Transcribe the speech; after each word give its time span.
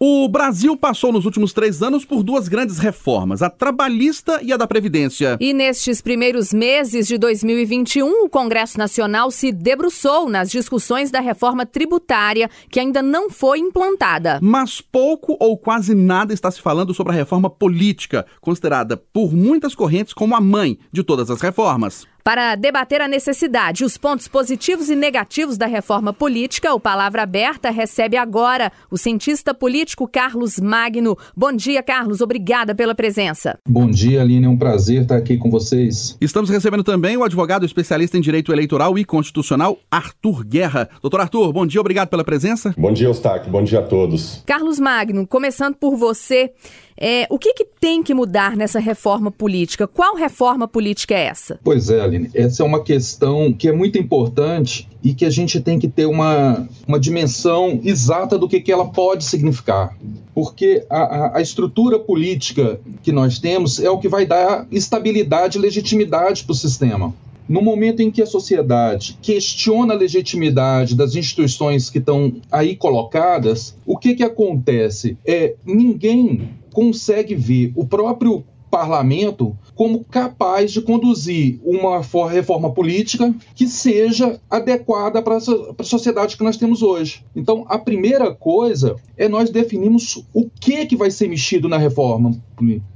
O 0.00 0.28
Brasil 0.28 0.76
passou 0.76 1.12
nos 1.12 1.24
últimos 1.24 1.52
três 1.52 1.82
anos 1.82 2.04
por 2.04 2.22
duas 2.22 2.46
grandes 2.46 2.78
reformas, 2.78 3.42
a 3.42 3.50
trabalhista 3.50 4.38
e 4.44 4.52
a 4.52 4.56
da 4.56 4.64
Previdência. 4.64 5.36
E 5.40 5.52
nestes 5.52 6.00
primeiros 6.00 6.52
meses 6.52 7.08
de 7.08 7.18
2021, 7.18 8.24
o 8.24 8.28
Congresso 8.28 8.78
Nacional 8.78 9.28
se 9.32 9.50
debruçou 9.50 10.28
nas 10.28 10.52
discussões 10.52 11.10
da 11.10 11.18
reforma 11.18 11.66
tributária, 11.66 12.48
que 12.70 12.78
ainda 12.78 13.02
não 13.02 13.28
foi 13.28 13.58
implantada. 13.58 14.38
Mas 14.40 14.80
pouco 14.80 15.36
ou 15.40 15.58
quase 15.58 15.96
nada 15.96 16.32
está 16.32 16.48
se 16.48 16.62
falando 16.62 16.94
sobre 16.94 17.12
a 17.12 17.16
reforma 17.16 17.50
política, 17.50 18.24
considerada 18.40 18.96
por 18.96 19.34
muitas 19.34 19.74
correntes 19.74 20.14
como 20.14 20.36
a 20.36 20.40
mãe 20.40 20.78
de 20.92 21.02
todas 21.02 21.28
as 21.28 21.40
reformas. 21.40 22.06
Para 22.28 22.56
debater 22.56 23.00
a 23.00 23.08
necessidade 23.08 23.82
e 23.82 23.86
os 23.86 23.96
pontos 23.96 24.28
positivos 24.28 24.90
e 24.90 24.94
negativos 24.94 25.56
da 25.56 25.64
reforma 25.64 26.12
política, 26.12 26.74
o 26.74 26.78
Palavra 26.78 27.22
Aberta 27.22 27.70
recebe 27.70 28.18
agora 28.18 28.70
o 28.90 28.98
cientista 28.98 29.54
político 29.54 30.06
Carlos 30.06 30.60
Magno. 30.60 31.16
Bom 31.34 31.50
dia, 31.50 31.82
Carlos. 31.82 32.20
Obrigada 32.20 32.74
pela 32.74 32.94
presença. 32.94 33.58
Bom 33.66 33.88
dia, 33.88 34.20
Aline. 34.20 34.44
É 34.44 34.48
um 34.50 34.58
prazer 34.58 35.04
estar 35.04 35.16
aqui 35.16 35.38
com 35.38 35.50
vocês. 35.50 36.18
Estamos 36.20 36.50
recebendo 36.50 36.84
também 36.84 37.16
o 37.16 37.24
advogado 37.24 37.64
especialista 37.64 38.18
em 38.18 38.20
direito 38.20 38.52
eleitoral 38.52 38.98
e 38.98 39.06
constitucional, 39.06 39.78
Arthur 39.90 40.44
Guerra. 40.44 40.86
Doutor 41.00 41.22
Arthur, 41.22 41.50
bom 41.50 41.66
dia, 41.66 41.80
obrigado 41.80 42.10
pela 42.10 42.24
presença. 42.24 42.74
Bom 42.76 42.92
dia, 42.92 43.08
Eustáquio. 43.08 43.50
Bom 43.50 43.64
dia 43.64 43.78
a 43.78 43.82
todos. 43.82 44.42
Carlos 44.44 44.78
Magno, 44.78 45.26
começando 45.26 45.76
por 45.76 45.96
você. 45.96 46.52
É, 47.00 47.26
o 47.30 47.38
que, 47.38 47.54
que, 47.54 47.64
tem 47.64 48.02
que 48.02 48.12
mudar 48.12 48.56
nessa 48.56 48.80
reforma 48.80 49.30
política? 49.30 49.86
Qual 49.86 50.16
reforma 50.16 50.66
política 50.66 51.14
é 51.14 51.26
essa? 51.26 51.60
Pois 51.62 51.90
é, 51.90 52.00
Aline, 52.00 52.28
essa 52.34 52.64
é 52.64 52.66
uma 52.66 52.82
questão 52.82 53.52
que 53.52 53.68
é 53.68 53.72
muito 53.72 53.96
importante 53.96 54.88
e 55.02 55.14
que 55.14 55.24
a 55.24 55.30
gente 55.30 55.60
tem 55.60 55.78
que 55.78 55.86
ter 55.86 56.06
uma, 56.06 56.68
uma 56.88 56.98
dimensão 56.98 57.80
exata 57.84 58.36
do 58.36 58.48
que, 58.48 58.60
que 58.60 58.72
ela 58.72 58.88
pode 58.88 59.24
significar. 59.24 59.96
Porque 60.34 60.84
a, 60.90 61.38
a, 61.38 61.40
estrutura 61.40 62.00
política 62.00 62.80
que 63.00 63.12
nós 63.12 63.38
temos 63.38 63.78
é 63.78 63.88
o 63.88 63.98
que 63.98 64.08
vai 64.08 64.26
dar 64.26 64.66
estabilidade 64.70 65.56
e 65.56 65.60
legitimidade 65.60 66.42
para 66.42 66.52
o 66.52 66.56
sistema. 66.56 67.14
No 67.48 67.62
momento 67.62 68.02
em 68.02 68.10
que 68.10 68.20
a 68.20 68.26
sociedade 68.26 69.16
questiona 69.22 69.94
a 69.94 69.96
legitimidade 69.96 70.94
das 70.94 71.14
instituições 71.14 71.88
que 71.88 71.98
estão 71.98 72.34
aí 72.52 72.76
colocadas, 72.76 73.74
o 73.86 73.96
que, 73.96 74.14
que 74.14 74.22
acontece? 74.22 75.16
É 75.24 75.54
ninguém 75.64 76.50
consegue 76.78 77.34
ver 77.34 77.72
o 77.74 77.84
próprio 77.84 78.44
parlamento 78.70 79.58
como 79.74 80.04
capaz 80.04 80.70
de 80.70 80.80
conduzir 80.80 81.58
uma 81.64 82.00
reforma 82.30 82.70
política 82.70 83.34
que 83.52 83.66
seja 83.66 84.38
adequada 84.48 85.20
para 85.20 85.38
a 85.38 85.82
sociedade 85.82 86.36
que 86.36 86.44
nós 86.44 86.56
temos 86.56 86.80
hoje. 86.80 87.24
Então, 87.34 87.64
a 87.68 87.78
primeira 87.78 88.32
coisa 88.32 88.94
é 89.16 89.28
nós 89.28 89.50
definirmos 89.50 90.24
o 90.32 90.48
que, 90.48 90.86
que 90.86 90.94
vai 90.94 91.10
ser 91.10 91.28
mexido 91.28 91.68
na 91.68 91.78
reforma. 91.78 92.30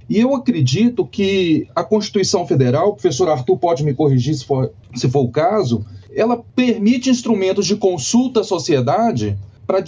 E 0.08 0.20
eu 0.20 0.32
acredito 0.36 1.04
que 1.04 1.66
a 1.74 1.82
Constituição 1.82 2.46
Federal, 2.46 2.90
o 2.90 2.92
professor 2.92 3.28
Arthur 3.30 3.56
pode 3.56 3.82
me 3.82 3.94
corrigir 3.94 4.36
se 4.36 4.44
for, 4.44 4.70
se 4.94 5.10
for 5.10 5.24
o 5.24 5.28
caso, 5.28 5.84
ela 6.14 6.40
permite 6.54 7.10
instrumentos 7.10 7.66
de 7.66 7.74
consulta 7.74 8.42
à 8.42 8.44
sociedade 8.44 9.36
para 9.72 9.84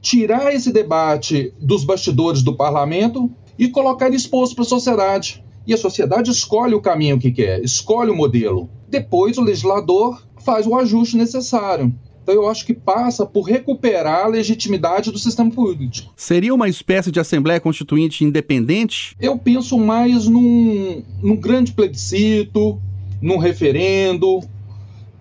tirar 0.00 0.54
esse 0.54 0.72
debate 0.72 1.52
dos 1.60 1.84
bastidores 1.84 2.42
do 2.42 2.56
parlamento 2.56 3.30
e 3.58 3.68
colocar 3.68 4.06
ele 4.06 4.16
exposto 4.16 4.54
para 4.54 4.64
a 4.64 4.68
sociedade. 4.68 5.44
E 5.66 5.74
a 5.74 5.76
sociedade 5.76 6.30
escolhe 6.30 6.74
o 6.74 6.80
caminho 6.80 7.18
que 7.18 7.30
quer, 7.30 7.62
escolhe 7.62 8.10
o 8.10 8.16
modelo. 8.16 8.70
Depois 8.88 9.36
o 9.36 9.42
legislador 9.42 10.22
faz 10.42 10.66
o 10.66 10.74
ajuste 10.74 11.18
necessário. 11.18 11.92
Então 12.22 12.34
eu 12.34 12.48
acho 12.48 12.64
que 12.64 12.72
passa 12.72 13.26
por 13.26 13.42
recuperar 13.42 14.24
a 14.24 14.28
legitimidade 14.28 15.12
do 15.12 15.18
sistema 15.18 15.50
político. 15.50 16.14
Seria 16.16 16.54
uma 16.54 16.68
espécie 16.68 17.10
de 17.10 17.20
Assembleia 17.20 17.60
Constituinte 17.60 18.24
independente? 18.24 19.14
Eu 19.20 19.36
penso 19.36 19.76
mais 19.76 20.26
num, 20.26 21.02
num 21.22 21.36
grande 21.36 21.72
plebiscito, 21.72 22.80
num 23.20 23.36
referendo. 23.36 24.40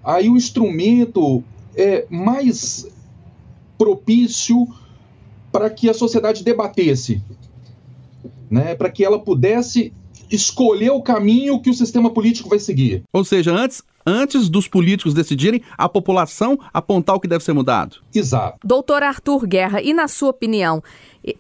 Aí 0.02 0.30
o 0.30 0.38
instrumento 0.38 1.44
é 1.76 2.06
mais 2.10 2.88
propício 3.78 4.68
para 5.52 5.70
que 5.70 5.90
a 5.90 5.94
sociedade 5.94 6.44
debatesse, 6.44 7.22
né, 8.50 8.76
para 8.76 8.90
que 8.90 9.04
ela 9.04 9.20
pudesse 9.20 9.94
escolher 10.30 10.90
o 10.92 11.02
caminho 11.02 11.62
que 11.62 11.70
o 11.70 11.74
sistema 11.74 12.10
político 12.10 12.50
vai 12.50 12.60
seguir. 12.60 13.04
Ou 13.14 13.24
seja, 13.24 13.54
antes, 13.54 13.84
antes 14.06 14.50
dos 14.50 14.68
políticos 14.68 15.14
decidirem, 15.14 15.62
a 15.78 15.88
população 15.88 16.58
apontar 16.74 17.16
o 17.16 17.20
que 17.20 17.28
deve 17.28 17.44
ser 17.44 17.54
mudado. 17.54 17.98
Exato. 18.14 18.58
Doutor 18.64 19.04
Arthur 19.04 19.48
Guerra, 19.48 19.82
e 19.82 19.94
na 19.94 20.08
sua 20.08 20.30
opinião, 20.30 20.84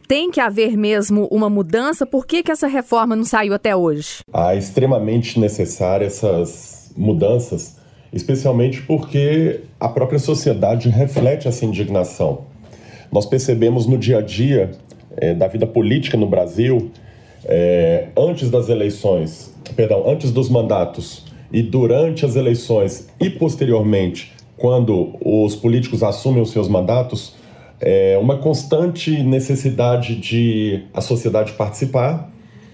tem 0.07 0.31
que 0.31 0.39
haver 0.39 0.77
mesmo 0.77 1.27
uma 1.31 1.49
mudança? 1.49 2.05
Por 2.05 2.25
que, 2.25 2.43
que 2.43 2.51
essa 2.51 2.67
reforma 2.67 3.15
não 3.15 3.25
saiu 3.25 3.53
até 3.53 3.75
hoje? 3.75 4.19
Ah, 4.33 4.55
extremamente 4.55 5.39
necessária 5.39 6.05
essas 6.05 6.91
mudanças 6.95 7.77
especialmente 8.11 8.81
porque 8.81 9.61
a 9.79 9.89
própria 9.89 10.19
sociedade 10.19 10.89
reflete 10.89 11.47
essa 11.47 11.65
indignação. 11.65 12.45
Nós 13.11 13.25
percebemos 13.25 13.85
no 13.85 13.97
dia 13.97 14.19
a 14.19 14.21
dia 14.21 14.71
é, 15.17 15.33
da 15.33 15.47
vida 15.47 15.67
política 15.67 16.17
no 16.17 16.27
Brasil, 16.27 16.91
é, 17.45 18.07
antes 18.17 18.49
das 18.49 18.69
eleições, 18.69 19.53
perdão, 19.75 20.09
antes 20.09 20.31
dos 20.31 20.49
mandatos 20.49 21.25
e 21.51 21.61
durante 21.61 22.25
as 22.25 22.35
eleições 22.35 23.07
e 23.19 23.29
posteriormente, 23.29 24.33
quando 24.57 25.15
os 25.23 25.55
políticos 25.55 26.01
assumem 26.01 26.41
os 26.41 26.51
seus 26.51 26.67
mandatos, 26.67 27.35
é 27.79 28.17
uma 28.19 28.37
constante 28.37 29.11
necessidade 29.21 30.15
de 30.15 30.83
a 30.93 31.01
sociedade 31.01 31.53
participar, 31.53 32.31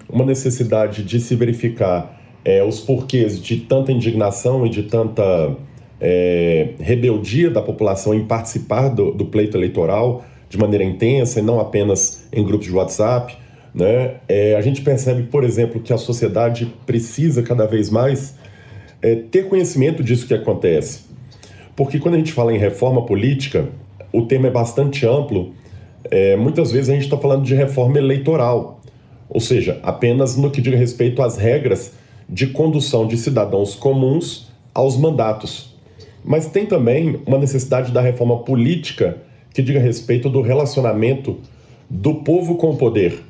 uma 0.07 0.25
necessidade 0.25 1.03
de 1.03 1.19
se 1.19 1.35
verificar 1.35 2.20
é, 2.43 2.63
os 2.63 2.79
porquês 2.79 3.41
de 3.41 3.57
tanta 3.57 3.91
indignação 3.91 4.65
e 4.65 4.69
de 4.69 4.83
tanta 4.83 5.55
é, 5.99 6.69
rebeldia 6.79 7.49
da 7.49 7.61
população 7.61 8.13
em 8.13 8.25
participar 8.25 8.89
do, 8.89 9.11
do, 9.11 9.25
pleito 9.25 9.55
eleitoral 9.55 10.25
de 10.49 10.57
maneira 10.57 10.83
intensa 10.83 11.39
e 11.39 11.43
não 11.43 11.59
apenas 11.59 12.27
em 12.33 12.43
grupos 12.43 12.67
de 12.67 12.73
WhatsApp. 12.73 13.37
Né? 13.73 14.15
É, 14.27 14.55
a 14.55 14.61
gente 14.61 14.81
percebe, 14.81 15.23
por 15.23 15.43
exemplo, 15.43 15.79
que 15.79 15.93
a 15.93 15.97
sociedade 15.97 16.73
precisa 16.85 17.43
cada 17.43 17.65
vez 17.65 17.89
mais 17.89 18.35
é, 19.01 19.15
ter 19.15 19.47
conhecimento 19.47 20.03
disso 20.03 20.27
que 20.27 20.33
acontece. 20.33 21.11
Porque 21.75 21.99
quando 21.99 22.15
a 22.15 22.17
gente 22.17 22.33
fala 22.33 22.53
em 22.53 22.57
reforma 22.57 23.05
política, 23.05 23.69
o 24.11 24.23
tema 24.23 24.47
é 24.47 24.51
bastante 24.51 25.05
amplo. 25.05 25.53
É, 26.09 26.35
muitas 26.35 26.71
vezes 26.71 26.89
a 26.89 26.93
gente 26.93 27.03
está 27.03 27.17
falando 27.17 27.43
de 27.43 27.55
reforma 27.55 27.97
eleitoral, 27.97 28.81
ou 29.29 29.39
seja, 29.39 29.79
apenas 29.81 30.35
no 30.35 30.51
que 30.51 30.59
diz 30.59 30.77
respeito 30.77 31.21
às 31.21 31.37
regras 31.37 31.93
de 32.31 32.47
condução 32.47 33.05
de 33.05 33.17
cidadãos 33.17 33.75
comuns 33.75 34.47
aos 34.73 34.95
mandatos. 34.95 35.75
Mas 36.23 36.47
tem 36.47 36.65
também 36.65 37.19
uma 37.25 37.37
necessidade 37.37 37.91
da 37.91 37.99
reforma 37.99 38.37
política 38.39 39.17
que 39.53 39.61
diga 39.61 39.79
respeito 39.79 40.29
do 40.29 40.41
relacionamento 40.41 41.37
do 41.89 42.15
povo 42.15 42.55
com 42.55 42.69
o 42.69 42.77
poder. 42.77 43.21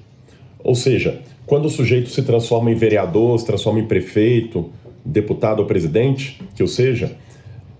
Ou 0.64 0.76
seja, 0.76 1.20
quando 1.48 1.66
o 1.66 1.70
sujeito 1.70 2.10
se 2.10 2.22
transforma 2.22 2.70
em 2.70 2.76
vereador, 2.76 3.40
se 3.40 3.46
transforma 3.46 3.80
em 3.80 3.88
prefeito, 3.88 4.70
deputado 5.04 5.60
ou 5.62 5.66
presidente, 5.66 6.40
que 6.56 6.62
ou 6.62 6.68
seja, 6.68 7.18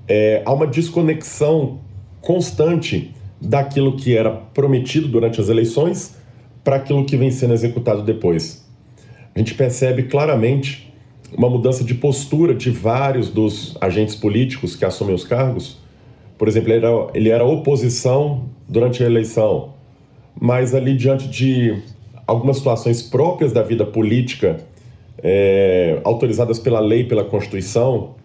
é, 0.08 0.42
há 0.44 0.52
uma 0.52 0.66
desconexão 0.66 1.80
constante 2.20 3.14
daquilo 3.40 3.96
que 3.96 4.18
era 4.18 4.32
prometido 4.32 5.08
durante 5.08 5.40
as 5.40 5.50
eleições 5.50 6.16
para 6.64 6.78
aquilo 6.78 7.06
que 7.06 7.16
vem 7.16 7.30
sendo 7.30 7.54
executado 7.54 8.02
depois. 8.02 8.66
A 9.36 9.40
gente 9.40 9.54
percebe 9.54 10.04
claramente 10.04 10.91
uma 11.38 11.50
mudança 11.50 11.84
de 11.84 11.94
postura 11.94 12.54
de 12.54 12.70
vários 12.70 13.30
dos 13.30 13.78
agentes 13.80 14.16
políticos 14.16 14.76
que 14.76 14.84
assumem 14.84 15.16
os 15.16 15.24
cargos. 15.24 15.78
Por 16.38 16.48
exemplo, 16.48 16.72
ele 16.72 16.86
era, 16.86 17.08
ele 17.14 17.30
era 17.30 17.46
oposição 17.46 18.46
durante 18.68 19.04
a 19.04 19.06
eleição, 19.06 19.74
mas 20.40 20.74
ali 20.74 20.96
diante 20.96 21.28
de 21.28 21.82
algumas 22.26 22.58
situações 22.58 23.02
próprias 23.02 23.52
da 23.52 23.62
vida 23.62 23.86
política, 23.86 24.58
é, 25.22 26.00
autorizadas 26.04 26.58
pela 26.60 26.80
lei, 26.80 27.04
pela 27.04 27.24
Constituição, 27.24 28.16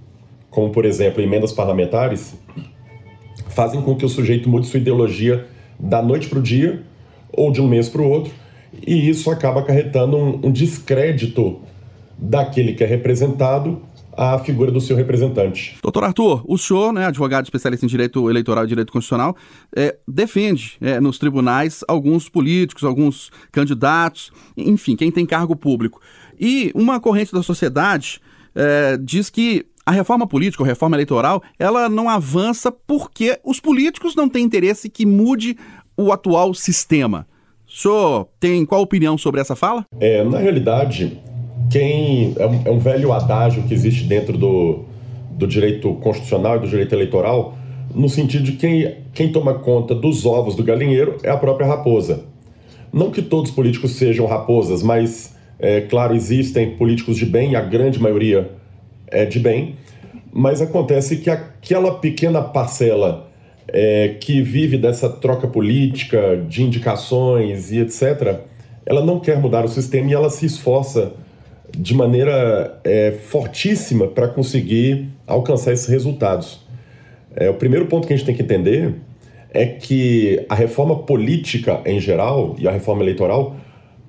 como 0.51 0.71
por 0.71 0.85
exemplo 0.85 1.23
emendas 1.23 1.53
parlamentares, 1.53 2.35
fazem 3.49 3.83
com 3.83 3.95
que 3.95 4.05
o 4.05 4.09
sujeito 4.09 4.49
mude 4.49 4.67
sua 4.67 4.79
ideologia 4.81 5.47
da 5.79 6.03
noite 6.03 6.29
para 6.29 6.39
o 6.39 6.43
dia 6.43 6.83
ou 7.33 7.53
de 7.53 7.61
um 7.61 7.69
mês 7.69 7.89
para 7.89 8.01
o 8.01 8.09
outro, 8.09 8.33
e 8.87 9.09
isso 9.09 9.31
acaba 9.31 9.61
acarretando 9.61 10.17
um, 10.17 10.47
um 10.47 10.51
descrédito 10.51 11.61
daquele 12.19 12.75
que 12.75 12.83
é 12.83 12.87
representado 12.87 13.83
à 14.17 14.39
figura 14.39 14.73
do 14.73 14.81
seu 14.81 14.97
representante. 14.97 15.77
Doutor 15.83 16.05
Arthur, 16.05 16.43
o 16.47 16.57
senhor, 16.57 16.93
né, 16.93 17.07
advogado 17.07 17.45
especialista 17.45 17.85
em 17.85 17.89
direito 17.89 18.31
eleitoral 18.31 18.65
e 18.65 18.69
direito 18.69 18.93
constitucional, 18.93 19.37
é, 19.77 19.97
defende 20.09 20.79
é, 20.81 20.99
nos 20.99 21.19
tribunais 21.19 21.85
alguns 21.87 22.29
políticos, 22.29 22.83
alguns 22.83 23.31
candidatos, 23.53 24.33
enfim, 24.57 24.97
quem 24.97 25.11
tem 25.11 25.27
cargo 25.27 25.55
público. 25.55 26.01
E 26.41 26.73
uma 26.75 26.99
corrente 26.99 27.33
da 27.33 27.43
sociedade 27.43 28.21
é, 28.55 28.97
diz 28.97 29.29
que 29.29 29.67
a 29.85 29.93
reforma 29.93 30.27
política, 30.27 30.63
ou 30.63 30.67
reforma 30.67 30.97
eleitoral, 30.97 31.43
ela 31.59 31.89
não 31.89 32.09
avança 32.09 32.73
porque 32.73 33.39
os 33.45 33.61
políticos 33.61 34.17
não 34.17 34.29
têm 34.29 34.45
interesse 34.45 34.89
que 34.89 35.07
mude 35.07 35.57
o 35.97 36.11
atual 36.11 36.53
sistema. 36.55 37.27
O 37.69 37.73
senhor 37.73 38.29
tem 38.41 38.65
qual 38.65 38.81
opinião 38.81 39.17
sobre 39.17 39.41
essa 39.41 39.55
fala? 39.55 39.85
É, 40.01 40.25
na 40.25 40.39
realidade, 40.39 41.21
quem 41.71 42.35
é 42.39 42.47
um, 42.47 42.63
é 42.65 42.71
um 42.71 42.79
velho 42.79 43.13
adágio 43.13 43.63
que 43.65 43.75
existe 43.75 44.05
dentro 44.05 44.37
do, 44.37 44.85
do 45.31 45.47
direito 45.47 45.93
constitucional 45.95 46.57
e 46.57 46.61
do 46.61 46.69
direito 46.69 46.95
eleitoral, 46.95 47.57
no 47.95 48.09
sentido 48.09 48.45
de 48.45 48.53
quem, 48.53 48.95
quem 49.13 49.31
toma 49.31 49.55
conta 49.55 49.95
dos 49.95 50.27
ovos 50.27 50.55
do 50.55 50.63
galinheiro 50.63 51.17
é 51.23 51.31
a 51.31 51.37
própria 51.37 51.67
raposa. 51.67 52.25
Não 52.93 53.11
que 53.11 53.23
todos 53.23 53.51
os 53.51 53.57
políticos 53.57 53.93
sejam 53.97 54.27
raposas, 54.27 54.83
mas, 54.83 55.37
é 55.59 55.81
claro, 55.83 56.15
existem 56.15 56.77
políticos 56.77 57.17
de 57.17 57.27
bem, 57.27 57.57
a 57.57 57.61
grande 57.61 58.01
maioria 58.01 58.51
é 59.09 59.25
de 59.25 59.39
bem, 59.39 59.77
mas 60.33 60.61
acontece 60.61 61.17
que 61.17 61.31
aquela 61.31 61.95
pequena 61.95 62.43
parcela 62.43 63.31
é, 63.69 64.17
que 64.21 64.43
vive 64.43 64.77
dessa 64.77 65.09
troca 65.09 65.47
política, 65.47 66.45
de 66.49 66.63
indicações 66.63 67.73
e 67.73 67.81
etc., 67.81 68.41
ela 68.85 69.05
não 69.05 69.19
quer 69.19 69.39
mudar 69.41 69.65
o 69.65 69.69
sistema 69.69 70.11
e 70.11 70.15
ela 70.15 70.31
se 70.31 70.47
esforça 70.47 71.15
de 71.77 71.95
maneira 71.95 72.81
é, 72.85 73.13
fortíssima 73.13 74.07
para 74.07 74.29
conseguir 74.29 75.09
alcançar 75.27 75.73
esses 75.73 75.87
resultados. 75.87 76.61
É, 77.35 77.51
o 77.51 77.55
primeiro 77.55 77.87
ponto 77.87 78.07
que 78.07 78.15
a 78.15 78.17
gente 78.17 78.27
tem 78.27 78.35
que 78.35 78.43
entender 78.43 78.95
é 79.51 79.67
que 79.67 80.45
a 80.49 80.55
reforma 80.55 80.97
política 81.01 81.81
em 81.85 82.01
geral 82.01 82.57
e 82.59 82.67
a 82.67 82.71
reforma 82.71 83.03
eleitoral 83.03 83.57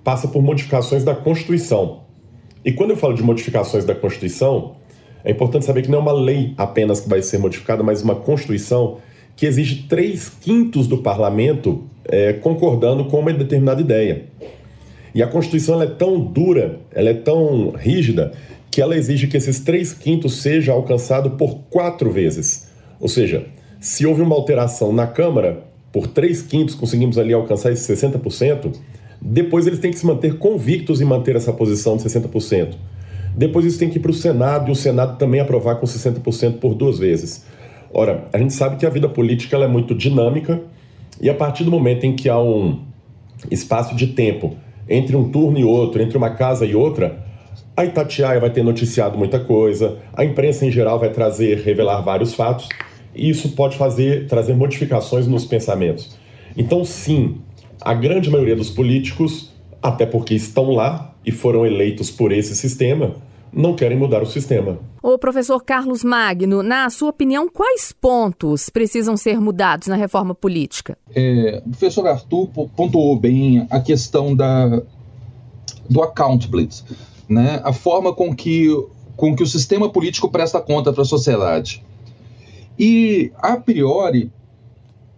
passa 0.04 0.28
por 0.28 0.42
modificações 0.42 1.04
da 1.04 1.14
Constituição. 1.14 2.02
E 2.64 2.72
quando 2.72 2.92
eu 2.92 2.98
falo 2.98 3.14
de 3.14 3.24
modificações 3.24 3.86
da 3.86 3.94
Constituição, 3.94 4.76
é 5.24 5.32
importante 5.32 5.66
saber 5.66 5.82
que 5.82 5.92
não 5.92 6.00
é 6.00 6.02
uma 6.02 6.14
lei 6.14 6.54
apenas 6.58 7.00
que 7.02 7.10
vai 7.10 7.22
ser 7.22 7.38
modificada, 7.38 7.84
mas 7.84 8.02
uma 8.02 8.16
Constituição 8.16 8.98
que 9.36 9.46
exige 9.46 9.84
três 9.84 10.30
quintos 10.30 10.88
do 10.88 10.98
parlamento 11.00 11.84
é, 12.06 12.34
concordando 12.34 13.06
com 13.06 13.20
uma 13.20 13.32
determinada 13.32 13.82
ideia. 13.82 14.26
E 15.14 15.24
a 15.24 15.28
Constituição 15.28 15.82
é 15.82 15.88
tão 15.88 16.20
dura, 16.20 16.80
ela 16.92 17.10
é 17.10 17.14
tão 17.14 17.72
rígida, 17.72 18.32
que 18.70 18.82
ela 18.82 18.96
exige 18.96 19.28
que 19.28 19.38
esses 19.38 19.60
três 19.60 19.94
quintos 19.94 20.42
seja 20.42 20.72
alcançado 20.72 21.32
por 21.32 21.60
quatro 21.70 22.12
vezes. 22.12 22.68
Ou 23.00 23.08
seja, 23.08 23.48
se 23.80 24.06
houve 24.06 24.22
uma 24.22 24.36
alteração 24.36 24.92
na 24.92 25.08
Câmara, 25.08 25.64
por 25.92 26.08
três 26.08 26.42
quintos 26.42 26.76
conseguimos 26.76 27.18
ali 27.18 27.34
alcançar 27.34 27.72
esses 27.72 27.88
60%, 27.88 28.76
depois 29.22 29.66
eles 29.66 29.80
têm 29.80 29.92
que 29.92 29.98
se 29.98 30.06
manter 30.06 30.38
convictos 30.38 31.02
em 31.02 31.06
manter 31.06 31.36
essa 31.36 31.52
posição 31.52 31.98
de 31.98 32.04
60%. 32.04 32.76
Depois 33.36 33.66
isso 33.66 33.80
tem 33.80 33.90
que 33.90 33.98
ir 33.98 34.02
para 34.02 34.12
o 34.12 34.14
Senado 34.14 34.70
e 34.70 34.72
o 34.72 34.76
Senado 34.76 35.18
também 35.18 35.40
aprovar 35.40 35.76
com 35.76 35.86
60% 35.86 36.60
por 36.60 36.74
duas 36.74 37.00
vezes. 37.00 37.46
Ora, 37.94 38.26
a 38.34 38.38
gente 38.38 38.54
sabe 38.54 38.78
que 38.78 38.86
a 38.86 38.90
vida 38.90 39.08
política 39.08 39.56
ela 39.56 39.66
é 39.66 39.68
muito 39.68 39.96
dinâmica 39.96 40.62
e 41.22 41.30
a 41.30 41.34
partir 41.34 41.64
do 41.64 41.72
momento 41.72 42.06
em 42.06 42.16
que 42.16 42.30
há 42.30 42.40
um 42.40 42.80
espaço 43.50 43.96
de 43.96 44.08
tempo 44.08 44.56
entre 44.90 45.16
um 45.16 45.30
turno 45.30 45.60
e 45.60 45.64
outro, 45.64 46.02
entre 46.02 46.18
uma 46.18 46.32
casa 46.32 46.66
e 46.66 46.76
outra, 46.76 47.26
a 47.76 47.86
Itatiaia 47.86 48.40
vai 48.40 48.50
ter 48.50 48.64
noticiado 48.64 49.18
muita 49.18 49.40
coisa, 49.40 49.98
a 50.14 50.26
imprensa 50.26 50.66
em 50.66 50.72
geral 50.72 51.00
vai 51.00 51.12
trazer, 51.12 51.60
revelar 51.60 52.02
vários 52.02 52.34
fatos, 52.34 52.68
e 53.14 53.30
isso 53.30 53.50
pode 53.50 53.78
fazer 53.78 54.28
trazer 54.28 54.56
modificações 54.56 55.28
nos 55.28 55.46
pensamentos. 55.46 56.18
Então, 56.56 56.84
sim, 56.84 57.38
a 57.80 57.94
grande 57.94 58.30
maioria 58.30 58.56
dos 58.56 58.70
políticos, 58.70 59.52
até 59.82 60.06
porque 60.06 60.34
estão 60.34 60.72
lá 60.72 61.14
e 61.26 61.32
foram 61.32 61.66
eleitos 61.66 62.10
por 62.10 62.32
esse 62.32 62.56
sistema, 62.56 63.16
não 63.52 63.76
querem 63.76 63.98
mudar 63.98 64.22
o 64.22 64.26
sistema. 64.26 64.80
O 65.02 65.18
professor 65.18 65.64
Carlos 65.64 66.04
Magno, 66.04 66.62
na 66.62 66.90
sua 66.90 67.10
opinião, 67.10 67.50
quais 67.50 67.94
pontos 67.94 68.70
precisam 68.70 69.16
ser 69.16 69.40
mudados 69.40 69.88
na 69.88 69.96
reforma 69.96 70.36
política? 70.36 70.98
É, 71.16 71.62
o 71.66 71.70
professor 71.70 72.08
Arthur 72.08 72.48
pontuou 72.76 73.18
bem 73.18 73.66
a 73.70 73.80
questão 73.80 74.36
da, 74.36 74.82
do 75.90 76.02
accountability, 76.02 76.84
né? 77.30 77.62
a 77.64 77.72
forma 77.72 78.14
com 78.14 78.36
que, 78.36 78.68
com 79.16 79.36
que 79.36 79.44
o 79.44 79.48
sistema 79.48 79.90
político 79.90 80.30
presta 80.30 80.60
conta 80.60 80.92
para 80.92 81.04
a 81.04 81.06
sociedade. 81.06 81.84
E, 82.78 83.32
a 83.38 83.58
priori, 83.58 84.32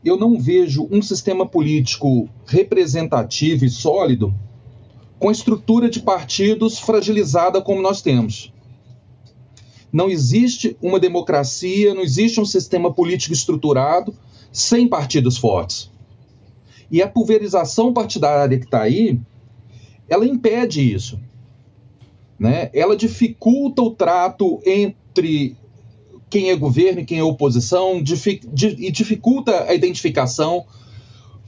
eu 0.03 0.17
não 0.17 0.39
vejo 0.39 0.87
um 0.91 1.01
sistema 1.01 1.45
político 1.45 2.29
representativo 2.45 3.65
e 3.65 3.69
sólido 3.69 4.33
com 5.19 5.29
a 5.29 5.31
estrutura 5.31 5.89
de 5.89 6.01
partidos 6.01 6.79
fragilizada 6.79 7.61
como 7.61 7.81
nós 7.81 8.01
temos. 8.01 8.53
Não 9.91 10.09
existe 10.09 10.77
uma 10.81 10.99
democracia, 10.99 11.93
não 11.93 12.01
existe 12.01 12.39
um 12.39 12.45
sistema 12.45 12.93
político 12.93 13.33
estruturado 13.33 14.15
sem 14.51 14.87
partidos 14.87 15.37
fortes. 15.37 15.91
E 16.91 17.01
a 17.01 17.07
pulverização 17.07 17.93
partidária 17.93 18.57
que 18.57 18.65
está 18.65 18.81
aí, 18.81 19.19
ela 20.07 20.25
impede 20.25 20.93
isso. 20.93 21.19
Né? 22.39 22.69
Ela 22.73 22.95
dificulta 22.95 23.81
o 23.81 23.91
trato 23.91 24.61
entre 24.65 25.55
quem 26.29 26.51
é 26.51 26.55
governo 26.55 27.01
e 27.01 27.05
quem 27.05 27.17
é 27.17 27.23
oposição, 27.23 27.97
e 27.97 28.91
dificulta 28.91 29.63
a 29.63 29.73
identificação 29.73 30.65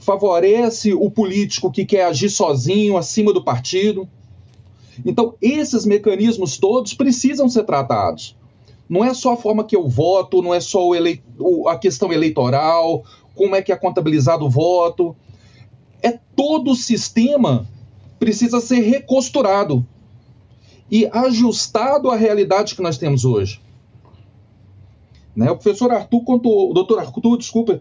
favorece 0.02 0.92
o 0.92 1.10
político 1.10 1.70
que 1.70 1.84
quer 1.84 2.06
agir 2.06 2.28
sozinho, 2.28 2.96
acima 2.96 3.32
do 3.32 3.42
partido. 3.42 4.08
Então, 5.06 5.34
esses 5.40 5.86
mecanismos 5.86 6.58
todos 6.58 6.92
precisam 6.92 7.48
ser 7.48 7.64
tratados. 7.64 8.36
Não 8.88 9.04
é 9.04 9.14
só 9.14 9.32
a 9.32 9.36
forma 9.36 9.64
que 9.64 9.76
eu 9.76 9.88
voto, 9.88 10.42
não 10.42 10.52
é 10.52 10.60
só 10.60 10.90
a 11.68 11.78
questão 11.78 12.12
eleitoral, 12.12 13.04
como 13.34 13.54
é 13.54 13.62
que 13.62 13.72
é 13.72 13.76
contabilizado 13.76 14.44
o 14.44 14.50
voto. 14.50 15.16
É 16.02 16.18
todo 16.36 16.72
o 16.72 16.76
sistema 16.76 17.66
precisa 18.18 18.60
ser 18.60 18.80
recosturado 18.80 19.86
e 20.90 21.08
ajustado 21.12 22.10
à 22.10 22.16
realidade 22.16 22.74
que 22.74 22.82
nós 22.82 22.98
temos 22.98 23.24
hoje. 23.24 23.60
Né? 25.34 25.50
O 25.50 25.56
professor 25.56 25.90
Arthur 25.92 26.22
contou, 26.24 26.70
o 26.70 26.74
doutor 26.74 26.98
Arthur, 26.98 27.38
desculpa, 27.38 27.80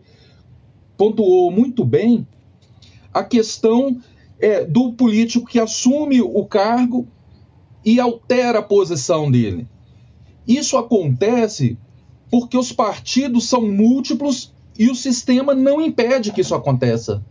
pontuou 0.98 1.52
muito 1.52 1.84
bem 1.84 2.28
a 3.14 3.24
questão 3.24 4.00
é, 4.40 4.64
do 4.64 4.94
político 4.94 5.46
que 5.46 5.60
assume 5.60 6.22
o 6.22 6.46
cargo 6.46 7.08
e 7.84 8.00
altera 8.00 8.60
a 8.60 8.64
posição 8.64 9.30
dele. 9.30 9.68
Isso 10.48 10.78
acontece 10.78 11.78
porque 12.30 12.58
os 12.58 12.72
partidos 12.72 13.48
são 13.48 13.62
múltiplos 13.62 14.54
e 14.78 14.90
o 14.90 14.96
sistema 14.96 15.54
não 15.54 15.82
impede 15.82 16.32
que 16.32 16.42
isso 16.42 16.56
aconteça. 16.56 17.24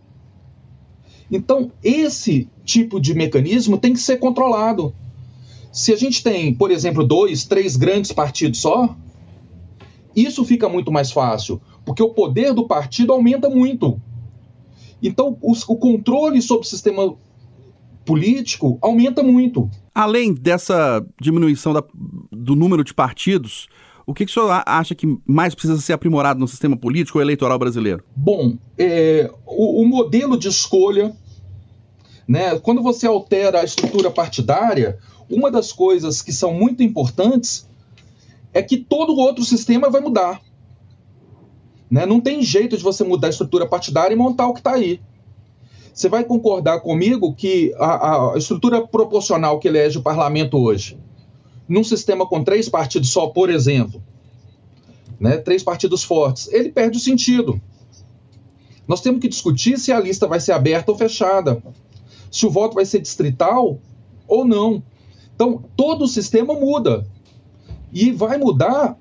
Então, 1.30 1.70
esse 1.82 2.48
tipo 2.64 3.00
de 3.00 3.14
mecanismo 3.14 3.78
tem 3.78 3.92
que 3.92 4.00
ser 4.00 4.18
controlado. 4.18 4.94
Se 5.72 5.92
a 5.92 5.96
gente 5.96 6.22
tem, 6.22 6.52
por 6.52 6.70
exemplo, 6.70 7.06
dois, 7.06 7.44
três 7.44 7.76
grandes 7.76 8.12
partidos 8.12 8.60
só, 8.60 8.94
isso 10.14 10.44
fica 10.44 10.68
muito 10.68 10.90
mais 10.90 11.12
fácil 11.12 11.60
porque 11.84 12.02
o 12.02 12.10
poder 12.10 12.52
do 12.52 12.66
partido 12.66 13.12
aumenta 13.12 13.48
muito. 13.48 14.00
Então, 15.02 15.36
os, 15.42 15.66
o 15.68 15.76
controle 15.76 16.42
sobre 16.42 16.66
o 16.66 16.68
sistema 16.68 17.16
político 18.04 18.78
aumenta 18.82 19.22
muito. 19.22 19.70
Além 19.94 20.34
dessa 20.34 21.04
diminuição 21.20 21.72
da, 21.72 21.82
do 22.30 22.54
número 22.54 22.84
de 22.84 22.92
partidos, 22.92 23.68
o 24.06 24.14
que, 24.14 24.24
que 24.24 24.30
o 24.30 24.34
senhor 24.34 24.62
acha 24.66 24.94
que 24.94 25.06
mais 25.26 25.54
precisa 25.54 25.80
ser 25.80 25.92
aprimorado 25.92 26.40
no 26.40 26.48
sistema 26.48 26.76
político 26.76 27.18
ou 27.18 27.22
eleitoral 27.22 27.58
brasileiro? 27.58 28.02
Bom, 28.16 28.56
é, 28.76 29.30
o, 29.46 29.82
o, 29.82 29.86
modelo 29.86 30.36
de 30.36 30.48
escolha, 30.48 31.14
né, 32.26 32.58
quando 32.58 32.82
você 32.82 33.06
altera 33.06 33.60
a 33.60 33.64
estrutura 33.64 34.10
partidária, 34.10 34.98
uma 35.30 35.50
das 35.50 35.72
coisas 35.72 36.22
que 36.22 36.32
são 36.32 36.52
muito 36.52 36.82
importantes 36.82 37.68
é 38.52 38.60
que 38.62 38.76
todo 38.76 39.12
o 39.12 39.18
outro 39.18 39.44
sistema 39.44 39.88
vai 39.88 40.00
mudar. 40.00 40.40
Né? 41.90 42.06
Não 42.06 42.20
tem 42.20 42.42
jeito 42.42 42.76
de 42.76 42.82
você 42.82 43.02
mudar 43.02 43.26
a 43.26 43.30
estrutura 43.30 43.66
partidária 43.66 44.14
e 44.14 44.16
montar 44.16 44.46
o 44.46 44.54
que 44.54 44.60
está 44.60 44.74
aí. 44.74 45.00
Você 45.92 46.08
vai 46.08 46.24
concordar 46.24 46.80
comigo 46.80 47.34
que 47.34 47.74
a, 47.76 48.32
a, 48.32 48.38
estrutura 48.38 48.86
proporcional 48.86 49.58
que 49.58 49.66
elege 49.66 49.98
o 49.98 50.02
parlamento 50.02 50.56
hoje, 50.56 50.96
num 51.68 51.82
sistema 51.82 52.26
com 52.26 52.44
três 52.44 52.68
partidos 52.68 53.10
só, 53.10 53.26
por 53.26 53.50
exemplo, 53.50 54.00
né, 55.18 55.36
três 55.36 55.62
partidos 55.62 56.04
fortes, 56.04 56.48
ele 56.52 56.70
perde 56.70 56.96
o 56.96 57.00
sentido. 57.00 57.60
Nós 58.86 59.00
temos 59.00 59.20
que 59.20 59.28
discutir 59.28 59.78
se 59.78 59.92
a 59.92 60.00
lista 60.00 60.26
vai 60.26 60.40
ser 60.40 60.52
aberta 60.52 60.90
ou 60.90 60.96
fechada, 60.96 61.62
se 62.30 62.46
o 62.46 62.50
voto 62.50 62.74
vai 62.74 62.86
ser 62.86 63.00
distrital 63.00 63.78
ou 64.26 64.44
não. 64.44 64.82
Então, 65.34 65.62
todo 65.76 66.04
o 66.04 66.08
sistema 66.08 66.54
muda. 66.54 67.06
E 67.92 68.12
vai 68.12 68.38
mudar 68.38 68.96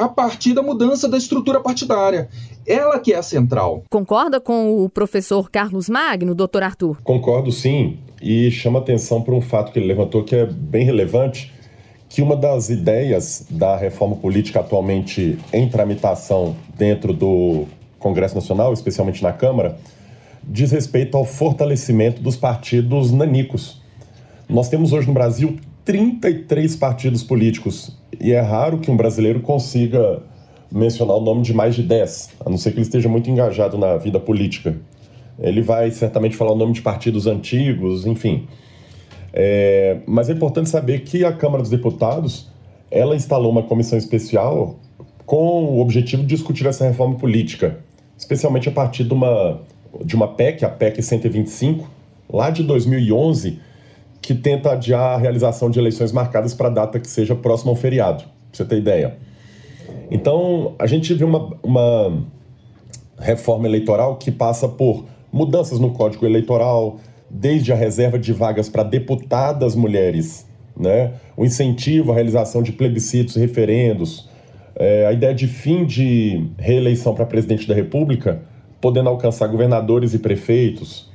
a 0.00 0.08
partir 0.08 0.54
da 0.54 0.62
mudança 0.62 1.06
da 1.06 1.18
estrutura 1.18 1.60
partidária. 1.60 2.30
Ela 2.66 2.98
que 2.98 3.12
é 3.12 3.16
a 3.16 3.22
central. 3.22 3.84
Concorda 3.90 4.40
com 4.40 4.82
o 4.82 4.88
professor 4.88 5.50
Carlos 5.50 5.90
Magno, 5.90 6.34
doutor 6.34 6.62
Arthur? 6.62 6.96
Concordo 7.04 7.52
sim, 7.52 7.98
e 8.22 8.50
chama 8.50 8.78
atenção 8.78 9.20
para 9.20 9.34
um 9.34 9.42
fato 9.42 9.70
que 9.70 9.78
ele 9.78 9.86
levantou 9.86 10.24
que 10.24 10.34
é 10.34 10.46
bem 10.46 10.86
relevante, 10.86 11.52
que 12.08 12.22
uma 12.22 12.34
das 12.34 12.70
ideias 12.70 13.46
da 13.50 13.76
reforma 13.76 14.16
política 14.16 14.60
atualmente 14.60 15.38
em 15.52 15.68
tramitação 15.68 16.56
dentro 16.76 17.12
do 17.12 17.66
Congresso 17.98 18.34
Nacional, 18.34 18.72
especialmente 18.72 19.22
na 19.22 19.34
Câmara, 19.34 19.78
diz 20.42 20.72
respeito 20.72 21.14
ao 21.14 21.26
fortalecimento 21.26 22.22
dos 22.22 22.36
partidos 22.36 23.12
nanicos. 23.12 23.82
Nós 24.48 24.70
temos 24.70 24.94
hoje 24.94 25.06
no 25.06 25.12
Brasil 25.12 25.58
33 25.90 26.76
partidos 26.76 27.24
políticos 27.24 27.98
e 28.20 28.30
é 28.30 28.40
raro 28.40 28.78
que 28.78 28.92
um 28.92 28.96
brasileiro 28.96 29.40
consiga 29.40 30.22
mencionar 30.70 31.16
o 31.16 31.20
nome 31.20 31.42
de 31.42 31.52
mais 31.52 31.74
de 31.74 31.82
10, 31.82 32.30
a 32.46 32.48
não 32.48 32.56
ser 32.56 32.70
que 32.70 32.76
ele 32.76 32.82
esteja 32.82 33.08
muito 33.08 33.28
engajado 33.28 33.76
na 33.76 33.96
vida 33.96 34.20
política. 34.20 34.76
Ele 35.36 35.60
vai 35.60 35.90
certamente 35.90 36.36
falar 36.36 36.52
o 36.52 36.54
nome 36.54 36.74
de 36.74 36.80
partidos 36.80 37.26
antigos, 37.26 38.06
enfim. 38.06 38.46
É, 39.32 39.98
mas 40.06 40.30
é 40.30 40.32
importante 40.32 40.68
saber 40.68 41.00
que 41.00 41.24
a 41.24 41.32
Câmara 41.32 41.60
dos 41.60 41.72
Deputados 41.72 42.48
ela 42.88 43.16
instalou 43.16 43.50
uma 43.50 43.64
comissão 43.64 43.98
especial 43.98 44.78
com 45.26 45.64
o 45.64 45.80
objetivo 45.80 46.22
de 46.22 46.28
discutir 46.28 46.68
essa 46.68 46.86
reforma 46.86 47.16
política, 47.16 47.80
especialmente 48.16 48.68
a 48.68 48.72
partir 48.72 49.02
de 49.02 49.12
uma, 49.12 49.60
de 50.04 50.14
uma 50.14 50.28
PEC, 50.28 50.64
a 50.64 50.68
PEC 50.68 51.02
125, 51.02 51.90
lá 52.32 52.48
de 52.48 52.62
2011, 52.62 53.58
que 54.20 54.34
tenta 54.34 54.72
adiar 54.72 55.14
a 55.14 55.16
realização 55.16 55.70
de 55.70 55.78
eleições 55.78 56.12
marcadas 56.12 56.54
para 56.54 56.68
a 56.68 56.70
data 56.70 57.00
que 57.00 57.08
seja 57.08 57.34
próxima 57.34 57.70
ao 57.70 57.76
feriado, 57.76 58.24
para 58.24 58.30
você 58.52 58.64
ter 58.64 58.78
ideia. 58.78 59.16
Então, 60.10 60.74
a 60.78 60.86
gente 60.86 61.14
viu 61.14 61.26
uma, 61.26 61.56
uma 61.62 62.24
reforma 63.18 63.66
eleitoral 63.66 64.16
que 64.16 64.30
passa 64.30 64.68
por 64.68 65.04
mudanças 65.32 65.78
no 65.78 65.92
Código 65.92 66.26
Eleitoral, 66.26 66.98
desde 67.28 67.72
a 67.72 67.76
reserva 67.76 68.18
de 68.18 68.32
vagas 68.32 68.68
para 68.68 68.82
deputadas 68.82 69.76
mulheres, 69.76 70.46
né? 70.76 71.12
o 71.36 71.44
incentivo 71.44 72.10
à 72.10 72.14
realização 72.14 72.62
de 72.62 72.72
plebiscitos 72.72 73.36
e 73.36 73.40
referendos, 73.40 74.28
é, 74.74 75.06
a 75.06 75.12
ideia 75.12 75.34
de 75.34 75.46
fim 75.46 75.84
de 75.84 76.48
reeleição 76.58 77.14
para 77.14 77.26
presidente 77.26 77.68
da 77.68 77.74
República, 77.74 78.42
podendo 78.80 79.08
alcançar 79.08 79.46
governadores 79.46 80.14
e 80.14 80.18
prefeitos, 80.18 81.09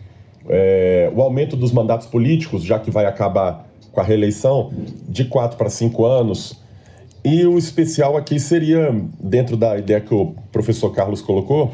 é, 0.49 1.11
o 1.15 1.21
aumento 1.21 1.55
dos 1.55 1.71
mandatos 1.71 2.07
políticos, 2.07 2.63
já 2.63 2.79
que 2.79 2.91
vai 2.91 3.05
acabar 3.05 3.67
com 3.91 4.01
a 4.01 4.03
reeleição, 4.03 4.71
de 5.07 5.25
quatro 5.25 5.57
para 5.57 5.69
cinco 5.69 6.05
anos. 6.05 6.61
E 7.23 7.45
o 7.45 7.57
especial 7.57 8.17
aqui 8.17 8.39
seria, 8.39 8.93
dentro 9.19 9.57
da 9.57 9.77
ideia 9.77 10.01
que 10.01 10.13
o 10.13 10.35
professor 10.51 10.91
Carlos 10.91 11.21
colocou, 11.21 11.71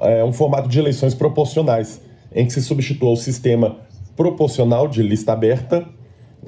é 0.00 0.24
um 0.24 0.32
formato 0.32 0.68
de 0.68 0.78
eleições 0.78 1.14
proporcionais 1.14 2.02
em 2.34 2.44
que 2.44 2.52
se 2.52 2.60
substitua 2.60 3.10
o 3.10 3.16
sistema 3.16 3.76
proporcional 4.16 4.88
de 4.88 5.02
lista 5.02 5.32
aberta, 5.32 5.86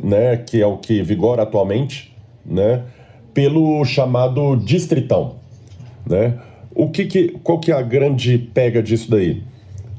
né, 0.03 0.37
que 0.37 0.61
é 0.61 0.67
o 0.67 0.77
que 0.77 1.03
vigora 1.03 1.43
atualmente, 1.43 2.15
né, 2.45 2.83
pelo 3.33 3.85
chamado 3.85 4.57
distritão, 4.57 5.37
né? 6.05 6.39
O 6.75 6.91
que, 6.91 7.07
que 7.07 7.29
qual 7.43 7.59
que 7.59 7.73
é 7.73 7.75
a 7.75 7.81
grande 7.81 8.37
pega 8.37 8.83
disso 8.83 9.11
daí? 9.11 9.43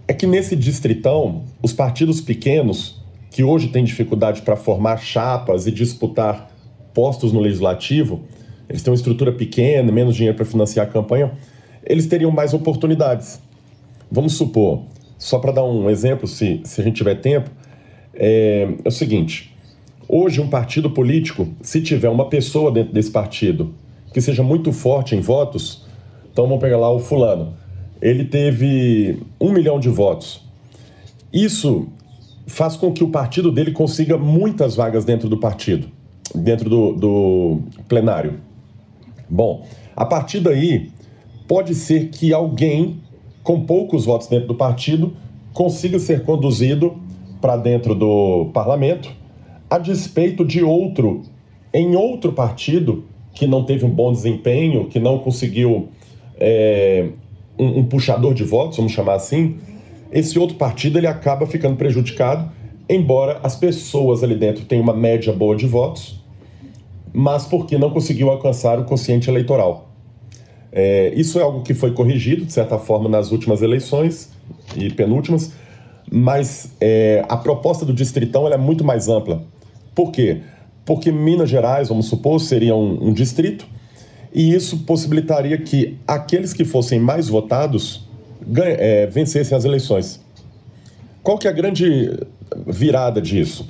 É 0.08 0.14
que 0.14 0.26
nesse 0.26 0.56
distritão, 0.56 1.44
os 1.62 1.74
partidos 1.74 2.22
pequenos 2.22 3.02
que 3.30 3.44
hoje 3.44 3.68
têm 3.68 3.84
dificuldade 3.84 4.42
para 4.42 4.56
formar 4.56 4.98
chapas 4.98 5.68
e 5.68 5.72
disputar 5.72 6.50
postos 6.94 7.34
no 7.34 7.42
legislativo, 7.42 8.22
eles 8.70 8.82
têm 8.82 8.92
uma 8.92 8.96
estrutura 8.96 9.32
pequena, 9.34 9.92
menos 9.92 10.16
dinheiro 10.16 10.36
para 10.36 10.46
financiar 10.46 10.88
a 10.88 10.90
campanha, 10.90 11.34
eles 11.84 12.06
teriam 12.08 12.32
mais 12.32 12.54
oportunidades. 12.54 13.42
Vamos 14.10 14.34
supor, 14.34 14.84
só 15.18 15.40
para 15.40 15.52
dar 15.52 15.64
um 15.66 15.90
exemplo, 15.90 16.26
se, 16.26 16.62
se 16.64 16.80
a 16.80 16.84
gente 16.84 16.96
tiver 16.96 17.16
tempo, 17.16 17.50
é, 18.14 18.68
é 18.84 18.88
o 18.88 18.92
seguinte: 18.92 19.54
hoje, 20.08 20.40
um 20.40 20.50
partido 20.50 20.90
político, 20.90 21.50
se 21.62 21.82
tiver 21.82 22.10
uma 22.10 22.30
pessoa 22.30 22.72
dentro 22.72 22.94
desse 22.94 23.12
partido 23.12 23.74
que 24.14 24.22
seja 24.22 24.42
muito 24.42 24.72
forte 24.72 25.16
em 25.16 25.20
votos, 25.20 25.86
então 26.32 26.46
vamos 26.46 26.62
pegar 26.62 26.78
lá 26.78 26.92
o 26.92 27.00
Fulano, 27.00 27.54
ele 28.01 28.25
teve 28.25 29.20
um 29.39 29.51
milhão 29.51 29.80
de 29.80 29.89
votos. 29.89 30.42
Isso 31.32 31.88
faz 32.46 32.75
com 32.75 32.92
que 32.92 33.04
o 33.04 33.10
partido 33.10 33.51
dele 33.51 33.72
consiga 33.72 34.18
muitas 34.18 34.75
vagas 34.75 35.04
dentro 35.04 35.27
do 35.27 35.38
partido, 35.38 35.88
dentro 36.34 36.70
do, 36.70 36.94
do 36.94 37.60
plenário. 37.88 38.39
Bom, 39.30 39.66
a 39.96 40.06
partir 40.06 40.39
daí, 40.39 40.89
pode 41.48 41.75
ser 41.75 42.10
que 42.10 42.34
alguém 42.34 43.01
com 43.48 43.62
poucos 43.62 44.04
votos 44.04 44.27
dentro 44.27 44.50
do 44.50 44.56
partido, 44.56 45.13
consiga 45.54 45.98
ser 46.00 46.25
conduzido 46.25 46.98
para 47.39 47.56
dentro 47.56 47.96
do 47.96 48.50
parlamento, 48.54 49.10
a 49.70 49.77
despeito 49.77 50.44
de 50.44 50.62
outro 50.62 51.22
em 51.74 51.96
outro 51.96 52.34
partido 52.34 53.06
que 53.34 53.48
não 53.48 53.63
teve 53.63 53.86
um 53.86 53.89
bom 53.89 54.12
desempenho, 54.12 54.89
que 54.89 55.00
não 55.00 55.20
conseguiu 55.20 55.88
é, 56.38 57.08
um, 57.58 57.80
um, 57.80 57.86
puxador 57.86 58.34
de 58.34 58.44
votos, 58.44 58.78
vamos 58.78 58.92
chamar 58.92 59.16
assim, 59.16 59.58
esse 60.12 60.38
outro 60.38 60.56
partido 60.56 60.98
ele 60.98 61.08
acaba 61.08 61.46
ficando 61.46 61.76
prejudicado, 61.76 62.50
embora 62.90 63.40
as 63.44 63.56
pessoas 63.56 64.24
ali 64.24 64.36
dentro 64.36 64.66
tenham 64.66 64.84
uma 64.84 64.94
média 64.94 65.34
boa 65.34 65.56
de 65.56 65.68
votos, 65.68 66.24
mas 67.14 67.46
porque 67.46 67.78
não 67.78 67.90
conseguiu 67.90 68.30
alcançar 68.30 68.80
o 68.80 68.86
quociente 68.86 69.30
eleitoral. 69.30 69.90
É, 70.72 71.12
isso 71.16 71.40
é 71.40 71.42
algo 71.42 71.62
que 71.64 71.74
foi 71.74 71.92
corrigido, 71.92 72.46
de 72.46 72.54
certa 72.54 72.78
forma, 72.78 73.10
nas 73.10 73.32
últimas 73.32 73.62
eleições 73.62 74.32
e 74.76 74.90
penúltimas, 74.92 75.52
mas 76.12 76.76
é, 76.80 77.26
a 77.28 77.36
proposta 77.36 77.86
do 77.86 77.94
Distritão 77.94 78.48
é 78.48 78.58
muito 78.58 78.84
mais 78.84 79.08
ampla. 79.08 79.44
Por 79.96 80.12
quê? 80.12 80.42
Porque 80.86 81.12
Minas 81.12 81.50
Gerais, 81.50 81.90
vamos 81.90 82.06
supor, 82.06 82.40
seria 82.40 82.76
um, 82.76 83.10
um 83.10 83.14
distrito, 83.14 83.68
e 84.34 84.53
isso 84.53 84.79
possibilitaria 84.79 85.57
que 85.57 85.98
aqueles 86.07 86.53
que 86.53 86.65
fossem 86.65 87.00
mais 87.00 87.27
votados 87.27 88.07
é, 88.55 89.07
vencessem 89.07 89.57
as 89.57 89.65
eleições. 89.65 90.22
Qual 91.24 91.38
que 91.38 91.48
é 91.48 91.50
a 91.50 91.53
grande 91.53 92.17
virada 92.65 93.22
disso? 93.22 93.67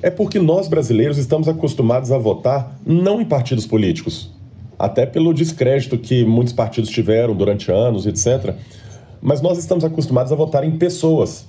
É 0.00 0.10
porque 0.10 0.38
nós 0.38 0.68
brasileiros 0.68 1.18
estamos 1.18 1.48
acostumados 1.48 2.10
a 2.10 2.18
votar 2.18 2.78
não 2.86 3.20
em 3.20 3.24
partidos 3.24 3.66
políticos, 3.66 4.30
até 4.78 5.06
pelo 5.06 5.32
descrédito 5.32 5.98
que 5.98 6.24
muitos 6.24 6.52
partidos 6.52 6.90
tiveram 6.90 7.34
durante 7.34 7.70
anos, 7.70 8.06
etc. 8.06 8.54
Mas 9.20 9.40
nós 9.40 9.58
estamos 9.58 9.84
acostumados 9.84 10.32
a 10.32 10.34
votar 10.34 10.64
em 10.64 10.72
pessoas, 10.78 11.46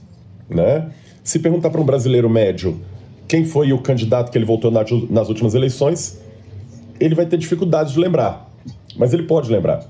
né? 0.50 0.90
Se 1.24 1.40
perguntar 1.40 1.70
para 1.70 1.82
um 1.82 1.86
brasileiro 1.86 2.30
médio 2.30 2.80
quem 3.28 3.46
foi 3.46 3.74
o 3.74 3.80
candidato 3.80 4.32
que 4.32 4.38
ele 4.38 4.46
votou 4.46 4.72
nas 4.72 5.28
últimas 5.28 5.56
eleições, 5.56 6.20
ele 7.00 7.16
vai 7.16 7.26
ter 7.26 7.38
dificuldade 7.38 7.94
de 7.94 8.00
lembrar, 8.00 8.50
mas 8.96 9.14
ele 9.14 9.24
pode 9.24 9.52
lembrar. 9.52 9.86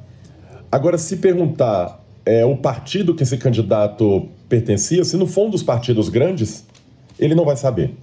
Agora, 0.71 0.97
se 0.97 1.17
perguntar 1.17 2.03
é, 2.25 2.43
o 2.43 2.57
partido 2.57 3.13
que 3.13 3.23
esse 3.23 3.37
candidato 3.37 4.27
pertencia, 4.49 5.03
se 5.03 5.15
não 5.15 5.27
for 5.27 5.47
um 5.47 5.49
dos 5.49 5.63
partidos 5.63 6.09
grandes, 6.09 6.65
ele 7.19 7.35
não 7.35 7.45
vai 7.45 7.55
saber. 7.55 7.95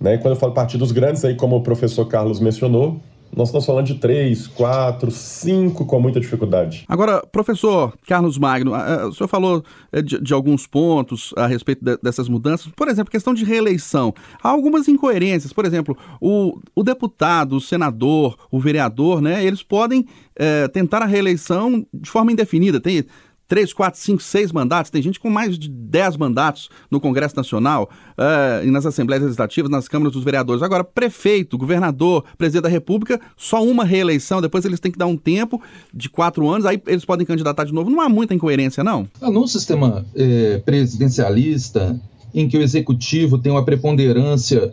Né? 0.00 0.18
Quando 0.18 0.34
eu 0.34 0.40
falo 0.40 0.52
partidos 0.52 0.92
grandes, 0.92 1.24
aí 1.24 1.34
como 1.34 1.56
o 1.56 1.62
professor 1.62 2.06
Carlos 2.06 2.40
mencionou, 2.40 3.00
nós 3.36 3.48
estamos 3.48 3.66
falando 3.66 3.86
de 3.86 3.94
três, 3.94 4.46
quatro, 4.46 5.10
cinco 5.10 5.84
com 5.84 6.00
muita 6.00 6.20
dificuldade. 6.20 6.84
Agora, 6.88 7.24
professor 7.26 7.92
Carlos 8.06 8.38
Magno, 8.38 8.72
o 9.08 9.12
senhor 9.12 9.28
falou 9.28 9.64
eh, 9.92 10.02
de, 10.02 10.20
de 10.20 10.32
alguns 10.32 10.66
pontos 10.66 11.32
a 11.36 11.46
respeito 11.46 11.84
de, 11.84 11.96
dessas 12.02 12.28
mudanças. 12.28 12.70
Por 12.74 12.88
exemplo, 12.88 13.10
questão 13.10 13.34
de 13.34 13.44
reeleição. 13.44 14.14
Há 14.42 14.48
algumas 14.48 14.88
incoerências. 14.88 15.52
Por 15.52 15.64
exemplo, 15.64 15.96
o, 16.20 16.60
o 16.74 16.82
deputado, 16.82 17.56
o 17.56 17.60
senador, 17.60 18.36
o 18.50 18.60
vereador, 18.60 19.20
né, 19.20 19.44
eles 19.44 19.62
podem 19.62 20.06
é, 20.36 20.68
tentar 20.68 21.02
a 21.02 21.06
reeleição 21.06 21.84
de 21.92 22.10
forma 22.10 22.32
indefinida. 22.32 22.80
Tem 22.80 23.04
três, 23.46 23.72
quatro, 23.72 24.00
cinco, 24.00 24.22
seis 24.22 24.52
mandatos. 24.52 24.90
Tem 24.90 25.02
gente 25.02 25.20
com 25.20 25.30
mais 25.30 25.58
de 25.58 25.68
dez 25.68 26.16
mandatos 26.16 26.68
no 26.90 27.00
Congresso 27.00 27.36
Nacional 27.36 27.90
uh, 28.18 28.66
e 28.66 28.70
nas 28.70 28.86
Assembleias 28.86 29.22
Legislativas, 29.22 29.70
nas 29.70 29.88
câmaras 29.88 30.12
dos 30.12 30.24
vereadores. 30.24 30.62
Agora, 30.62 30.84
prefeito, 30.84 31.58
governador, 31.58 32.24
presidente 32.36 32.62
da 32.62 32.68
República, 32.68 33.20
só 33.36 33.64
uma 33.64 33.84
reeleição. 33.84 34.40
Depois 34.40 34.64
eles 34.64 34.80
têm 34.80 34.92
que 34.92 34.98
dar 34.98 35.06
um 35.06 35.16
tempo 35.16 35.60
de 35.92 36.08
quatro 36.08 36.48
anos, 36.48 36.66
aí 36.66 36.80
eles 36.86 37.04
podem 37.04 37.26
candidatar 37.26 37.64
de 37.64 37.72
novo. 37.72 37.90
Não 37.90 38.00
há 38.00 38.08
muita 38.08 38.34
incoerência, 38.34 38.82
não? 38.82 39.08
No 39.20 39.46
sistema 39.46 40.04
é, 40.14 40.58
presidencialista, 40.58 42.00
em 42.34 42.48
que 42.48 42.56
o 42.58 42.62
executivo 42.62 43.38
tem 43.38 43.52
uma 43.52 43.64
preponderância 43.64 44.72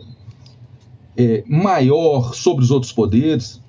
é, 1.16 1.44
maior 1.46 2.34
sobre 2.34 2.64
os 2.64 2.70
outros 2.70 2.92
poderes, 2.92 3.60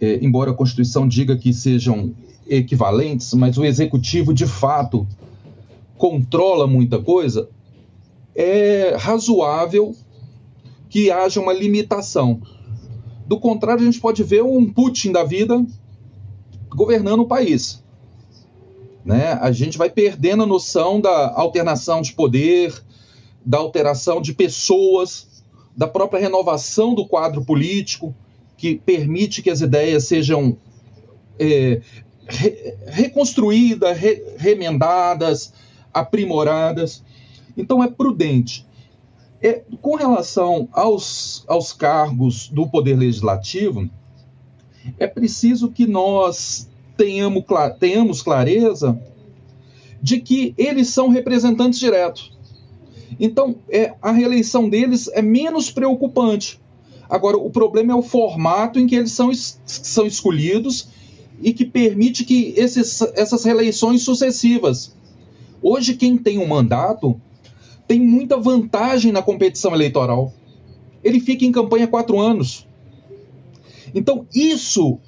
é, 0.00 0.18
embora 0.22 0.50
a 0.50 0.54
Constituição 0.54 1.08
diga 1.08 1.36
que 1.36 1.52
sejam 1.52 2.14
equivalentes, 2.46 3.32
mas 3.34 3.56
o 3.58 3.64
executivo 3.64 4.32
de 4.34 4.46
fato 4.46 5.06
controla 5.96 6.66
muita 6.66 6.98
coisa, 6.98 7.48
é 8.34 8.94
razoável 8.98 9.94
que 10.88 11.10
haja 11.10 11.40
uma 11.40 11.52
limitação. 11.52 12.40
Do 13.26 13.38
contrário, 13.40 13.82
a 13.82 13.84
gente 13.84 14.00
pode 14.00 14.22
ver 14.22 14.42
um 14.42 14.70
Putin 14.70 15.12
da 15.12 15.24
vida 15.24 15.64
governando 16.68 17.20
o 17.20 17.26
país. 17.26 17.82
Né? 19.04 19.32
A 19.40 19.52
gente 19.52 19.78
vai 19.78 19.90
perdendo 19.90 20.42
a 20.42 20.46
noção 20.46 21.00
da 21.00 21.32
alternação 21.34 22.02
de 22.02 22.12
poder, 22.12 22.74
da 23.44 23.58
alteração 23.58 24.20
de 24.20 24.32
pessoas. 24.32 25.32
da 25.76 25.88
própria 25.88 26.20
renovação 26.20 26.94
do 26.94 27.04
quadro 27.04 27.44
político, 27.44 28.14
que 28.56 28.76
permite 28.76 29.42
que 29.42 29.50
as 29.50 29.60
ideias 29.60 30.04
sejam 30.04 30.56
é, 31.36 31.80
re, 32.26 32.74
reconstruídas, 32.86 33.96
re, 33.96 34.22
remendadas, 34.36 35.52
aprimoradas. 35.92 37.02
Então 37.56 37.82
é 37.82 37.88
prudente. 37.88 38.66
É, 39.42 39.62
com 39.82 39.94
relação 39.94 40.68
aos, 40.72 41.44
aos 41.46 41.72
cargos 41.72 42.48
do 42.48 42.66
Poder 42.66 42.96
Legislativo, 42.96 43.88
é 44.98 45.06
preciso 45.06 45.70
que 45.70 45.86
nós 45.86 46.68
tenhamos, 46.96 47.44
tenhamos 47.78 48.22
clareza 48.22 48.98
de 50.00 50.20
que 50.20 50.54
eles 50.56 50.88
são 50.88 51.08
representantes 51.08 51.78
diretos. 51.78 52.36
Então, 53.18 53.56
é, 53.70 53.94
a 54.02 54.10
reeleição 54.10 54.68
deles 54.68 55.08
é 55.12 55.22
menos 55.22 55.70
preocupante. 55.70 56.60
Agora, 57.08 57.36
o 57.36 57.50
problema 57.50 57.92
é 57.92 57.94
o 57.94 58.02
formato 58.02 58.78
em 58.78 58.86
que 58.86 58.96
eles 58.96 59.12
são, 59.12 59.30
são 59.64 60.06
escolhidos 60.06 60.88
e 61.40 61.52
que 61.52 61.64
permite 61.64 62.24
que 62.24 62.54
esses, 62.56 63.00
essas 63.14 63.44
reeleições 63.44 64.02
sucessivas. 64.02 64.94
Hoje, 65.62 65.94
quem 65.94 66.16
tem 66.16 66.38
um 66.38 66.46
mandato 66.46 67.20
tem 67.86 68.00
muita 68.00 68.36
vantagem 68.36 69.12
na 69.12 69.22
competição 69.22 69.74
eleitoral. 69.74 70.32
Ele 71.02 71.20
fica 71.20 71.44
em 71.44 71.52
campanha 71.52 71.86
quatro 71.86 72.18
anos. 72.18 72.66
Então, 73.94 74.26
isso 74.34 74.98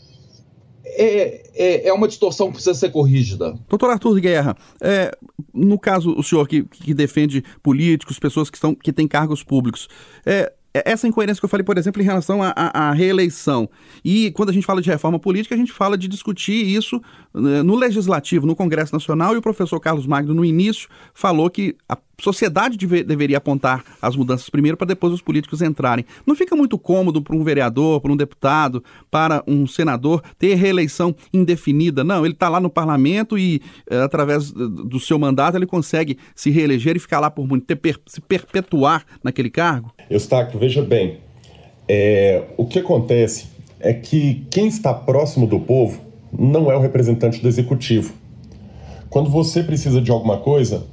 é, 0.85 1.43
é, 1.55 1.89
é, 1.89 1.93
uma 1.93 2.07
distorção 2.07 2.49
que 2.49 2.55
precisa 2.55 2.75
ser 2.75 2.91
corrigida. 2.91 3.55
Doutor 3.69 3.91
Arthur 3.91 4.21
Guerra, 4.21 4.57
é, 4.81 5.17
no 5.53 5.79
caso, 5.79 6.15
o 6.17 6.23
senhor 6.23 6.47
que, 6.47 6.63
que 6.63 6.95
defende 6.95 7.43
políticos, 7.63 8.19
pessoas 8.19 8.49
que, 8.49 8.57
estão, 8.57 8.75
que 8.75 8.93
têm 8.93 9.09
cargos 9.09 9.43
públicos, 9.43 9.89
é, 10.25 10.53
essa 10.85 11.07
incoerência 11.07 11.41
que 11.41 11.45
eu 11.45 11.49
falei, 11.49 11.65
por 11.65 11.79
exemplo, 11.79 12.03
em 12.03 12.05
relação 12.05 12.41
à, 12.43 12.93
reeleição. 12.93 13.69
E 14.05 14.31
quando 14.33 14.51
a 14.51 14.53
gente 14.53 14.67
fala 14.67 14.83
de 14.83 14.91
reforma 14.91 15.19
política, 15.19 15.55
a 15.55 15.59
gente 15.59 15.73
fala 15.73 15.97
de 15.97 16.09
discutir 16.09 16.67
isso 16.67 17.01
no 17.37 17.77
Legislativo, 17.77 18.47
no 18.47 18.57
Congresso 18.57 18.95
Nacional, 18.95 19.35
e 19.35 19.39
o 19.39 19.43
professor 19.43 19.79
Carlos 19.79 20.07
Magno, 20.07 20.35
no 20.35 20.45
início, 20.45 20.89
falou 21.13 21.51
que 21.51 21.77
a 21.89 21.99
sociedade 22.19 22.79
deve, 22.79 23.05
deveria 23.05 23.37
apontar 23.37 23.85
as 24.01 24.17
mudanças 24.17 24.49
primeiro 24.49 24.77
para 24.77 24.87
depois 24.87 25.13
os 25.13 25.21
políticos 25.21 25.61
entrarem. 25.61 26.05
Não 26.27 26.35
fica 26.35 26.57
muito 26.57 26.79
cômodo 26.79 27.21
para 27.21 27.37
um 27.37 27.45
vereador, 27.45 28.01
para 28.01 28.11
um 28.11 28.17
deputado, 28.17 28.83
para 29.11 29.43
um 29.47 29.67
senador 29.67 30.23
ter 30.39 30.55
reeleição 30.55 31.15
indefinida. 31.33 32.03
Não, 32.03 32.25
ele 32.25 32.33
está 32.33 32.49
lá 32.49 32.59
no 32.59 32.71
parlamento 32.71 33.39
e, 33.39 33.61
eh, 33.91 34.01
através 34.01 34.51
do 34.51 34.99
seu 34.99 35.19
mandato, 35.19 35.57
ele 35.57 35.67
consegue 35.67 36.17
se 36.35 36.51
reeleger 36.51 36.97
e 36.97 37.01
ficar 37.01 37.21
lá 37.21 37.31
por 37.31 37.47
muito 37.47 37.67
tempo, 37.67 38.01
se 38.07 38.21
perpetuar 38.21 39.05
naquele 39.23 39.51
cargo? 39.51 39.93
Eustáquio, 40.09 40.59
veja 40.59 40.83
bem, 40.83 41.19
é, 41.87 42.45
o 42.57 42.65
que 42.65 42.79
acontece 42.79 43.49
é 43.79 43.93
que 43.93 44.47
quem 44.51 44.69
está 44.69 44.95
próximo 44.95 45.47
do 45.47 45.61
povo 45.61 46.06
não 46.39 46.71
é 46.71 46.77
o 46.77 46.81
representante 46.81 47.41
do 47.41 47.49
executivo. 47.49 48.15
Quando 49.09 49.31
você 49.31 49.63
precisa 49.63 50.01
de 50.01 50.11
alguma 50.11 50.39
coisa, 50.39 50.85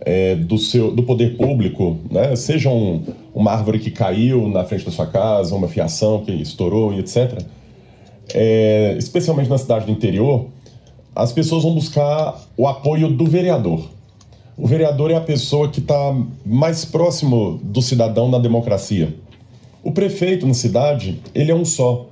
é, 0.00 0.34
do, 0.36 0.58
seu, 0.58 0.90
do 0.90 1.02
poder 1.02 1.36
público, 1.36 1.98
né? 2.10 2.34
seja 2.36 2.70
um, 2.70 3.02
uma 3.34 3.52
árvore 3.52 3.78
que 3.78 3.90
caiu 3.90 4.48
na 4.48 4.64
frente 4.64 4.84
da 4.84 4.90
sua 4.90 5.06
casa, 5.06 5.54
uma 5.54 5.68
fiação 5.68 6.24
que 6.24 6.32
estourou 6.32 6.92
e 6.92 7.00
etc., 7.00 7.42
é, 8.34 8.94
especialmente 8.98 9.48
na 9.48 9.58
cidade 9.58 9.86
do 9.86 9.92
interior, 9.92 10.46
as 11.14 11.32
pessoas 11.32 11.62
vão 11.62 11.74
buscar 11.74 12.40
o 12.56 12.68
apoio 12.68 13.08
do 13.08 13.24
vereador. 13.26 13.88
O 14.56 14.66
vereador 14.66 15.10
é 15.10 15.14
a 15.14 15.20
pessoa 15.20 15.68
que 15.68 15.80
está 15.80 16.16
mais 16.44 16.84
próximo 16.84 17.58
do 17.62 17.80
cidadão 17.80 18.28
na 18.28 18.38
democracia. 18.38 19.14
O 19.82 19.92
prefeito 19.92 20.46
na 20.46 20.54
cidade, 20.54 21.20
ele 21.34 21.50
é 21.50 21.54
um 21.54 21.64
só. 21.64 22.06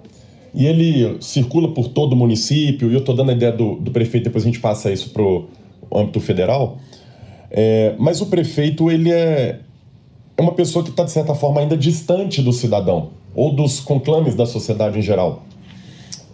E 0.57 0.67
ele 0.67 1.19
circula 1.21 1.69
por 1.69 1.89
todo 1.89 2.15
o 2.15 2.17
município, 2.17 2.91
e 2.91 2.95
eu 2.95 3.01
estou 3.01 3.15
dando 3.15 3.29
a 3.29 3.35
ideia 3.35 3.53
do, 3.53 3.77
do 3.77 3.91
prefeito, 3.91 4.25
depois 4.25 4.43
a 4.43 4.47
gente 4.47 4.59
passa 4.59 4.91
isso 4.91 5.11
para 5.11 5.23
o 5.23 5.47
âmbito 5.95 6.19
federal. 6.19 6.79
É, 7.51 7.95
mas 7.99 8.23
o 8.23 8.27
prefeito, 8.27 8.91
ele 8.91 9.13
é, 9.13 9.61
é 10.35 10.43
uma 10.43 10.53
pessoa 10.53 10.83
que 10.83 10.89
está, 10.89 11.05
de 11.05 11.11
certa 11.11 11.35
forma, 11.35 11.61
ainda 11.61 11.77
distante 11.77 12.41
do 12.41 12.55
cidadão, 12.55 13.11
ou 13.35 13.55
dos 13.55 13.81
conclames 13.81 14.35
da 14.35 14.47
sociedade 14.47 14.99
em 14.99 15.03
geral. 15.03 15.45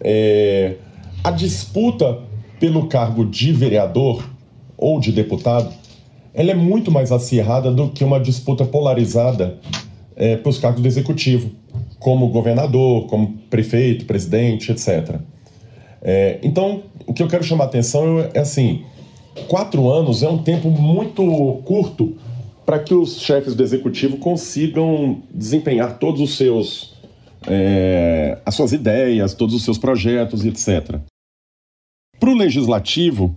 É, 0.01 0.77
a 1.25 1.33
disputa 1.33 2.21
pelo 2.61 2.87
cargo 2.87 3.25
de 3.25 3.53
vereador 3.53 4.25
ou 4.79 5.01
de 5.01 5.11
deputado, 5.11 5.73
ela 6.33 6.53
é 6.53 6.55
muito 6.55 6.93
mais 6.93 7.11
acirrada 7.11 7.73
do 7.73 7.89
que 7.89 8.05
uma 8.05 8.21
disputa 8.21 8.65
polarizada 8.65 9.59
é, 10.15 10.37
para 10.37 10.49
os 10.49 10.59
cargos 10.59 10.81
do 10.81 10.87
executivo, 10.87 11.51
como 12.03 12.29
governador, 12.29 13.07
como 13.07 13.39
prefeito, 13.49 14.05
presidente, 14.05 14.73
etc. 14.73 15.21
É, 16.03 16.39
então, 16.43 16.83
o 17.07 17.15
que 17.15 17.23
eu 17.23 17.29
quero 17.29 17.45
chamar 17.45 17.65
a 17.65 17.67
atenção 17.69 18.19
é 18.35 18.41
assim: 18.41 18.83
quatro 19.49 19.89
anos 19.89 20.23
é 20.23 20.29
um 20.29 20.43
tempo 20.43 20.69
muito 20.69 21.25
curto 21.65 22.17
para 22.67 22.79
que 22.79 22.95
os 22.95 23.21
chefes 23.21 23.55
do 23.55 23.63
executivo 23.63 24.17
consigam 24.19 25.23
desempenhar 25.33 25.99
todos 25.99 26.21
os 26.21 26.37
seus 26.37 26.93
é, 27.47 28.39
as 28.45 28.55
suas 28.55 28.73
ideias, 28.73 29.35
todos 29.35 29.55
os 29.55 29.65
seus 29.65 29.79
projetos, 29.79 30.45
etc. 30.45 31.01
Para 32.19 32.31
o 32.31 32.35
legislativo, 32.35 33.35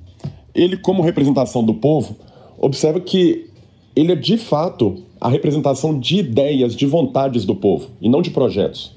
ele 0.53 0.77
como 0.77 1.01
representação 1.01 1.63
do 1.63 1.73
povo 1.73 2.15
observa 2.57 2.99
que 2.99 3.49
ele 3.95 4.11
é 4.11 4.15
de 4.15 4.37
fato 4.37 5.03
a 5.19 5.29
representação 5.29 5.97
de 5.97 6.17
ideias, 6.17 6.75
de 6.75 6.85
vontades 6.85 7.45
do 7.45 7.55
povo 7.55 7.89
e 8.01 8.09
não 8.09 8.21
de 8.21 8.31
projetos. 8.31 8.93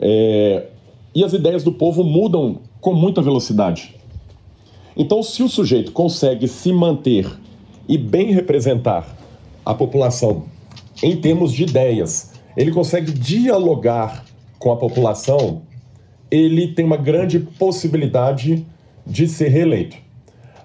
É, 0.00 0.66
e 1.14 1.24
as 1.24 1.32
ideias 1.32 1.62
do 1.62 1.72
povo 1.72 2.02
mudam 2.02 2.60
com 2.80 2.92
muita 2.92 3.22
velocidade. 3.22 3.94
Então, 4.96 5.22
se 5.22 5.42
o 5.42 5.48
sujeito 5.48 5.92
consegue 5.92 6.46
se 6.46 6.72
manter 6.72 7.26
e 7.88 7.98
bem 7.98 8.32
representar 8.32 9.16
a 9.64 9.74
população 9.74 10.44
em 11.02 11.16
termos 11.16 11.52
de 11.52 11.64
ideias, 11.64 12.32
ele 12.56 12.70
consegue 12.70 13.12
dialogar 13.12 14.24
com 14.58 14.70
a 14.70 14.76
população, 14.76 15.62
ele 16.30 16.68
tem 16.68 16.84
uma 16.84 16.96
grande 16.96 17.40
possibilidade 17.40 18.64
de 19.06 19.28
ser 19.28 19.48
reeleito. 19.48 19.96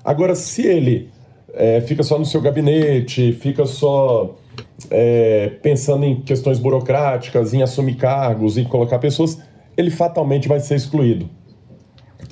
Agora, 0.04 0.36
se 0.36 0.66
ele 0.66 1.10
é, 1.54 1.82
fica 1.82 2.04
só 2.04 2.18
no 2.18 2.26
seu 2.26 2.42
gabinete, 2.42 3.34
fica 3.34 3.66
só 3.66 4.36
é, 4.90 5.58
pensando 5.62 6.06
em 6.06 6.22
questões 6.22 6.60
burocráticas, 6.60 7.54
em 7.54 7.62
assumir 7.62 7.96
cargos, 7.96 8.58
em 8.58 8.64
colocar 8.64 9.00
pessoas, 9.00 9.40
ele 9.78 9.90
fatalmente 9.90 10.48
vai 10.48 10.60
ser 10.60 10.76
excluído. 10.76 11.30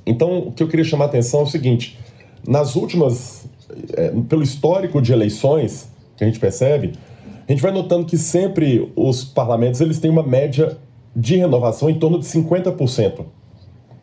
Então, 0.06 0.40
o 0.40 0.52
que 0.52 0.63
eu 0.63 0.68
queria 0.68 0.86
chamar 0.86 1.06
a 1.06 1.08
atenção 1.08 1.42
é 1.42 1.44
o 1.44 1.48
seguinte: 1.48 2.00
nas 2.48 2.76
últimas, 2.76 3.50
é, 3.94 4.12
pelo 4.28 4.44
histórico 4.44 5.02
de 5.02 5.12
eleições 5.12 5.90
que 6.16 6.24
a 6.24 6.28
gente 6.28 6.40
percebe, 6.40 6.94
a 7.48 7.52
gente 7.52 7.62
vai 7.62 7.72
notando 7.72 8.06
que 8.06 8.18
sempre 8.18 8.92
os 8.96 9.24
parlamentos 9.24 9.80
eles 9.80 10.00
têm 10.00 10.12
uma 10.12 10.24
média 10.24 10.78
de 11.16 11.38
renovação 11.38 11.90
em 11.90 11.98
torno 11.98 12.20
de 12.20 12.26
50%. 12.26 13.26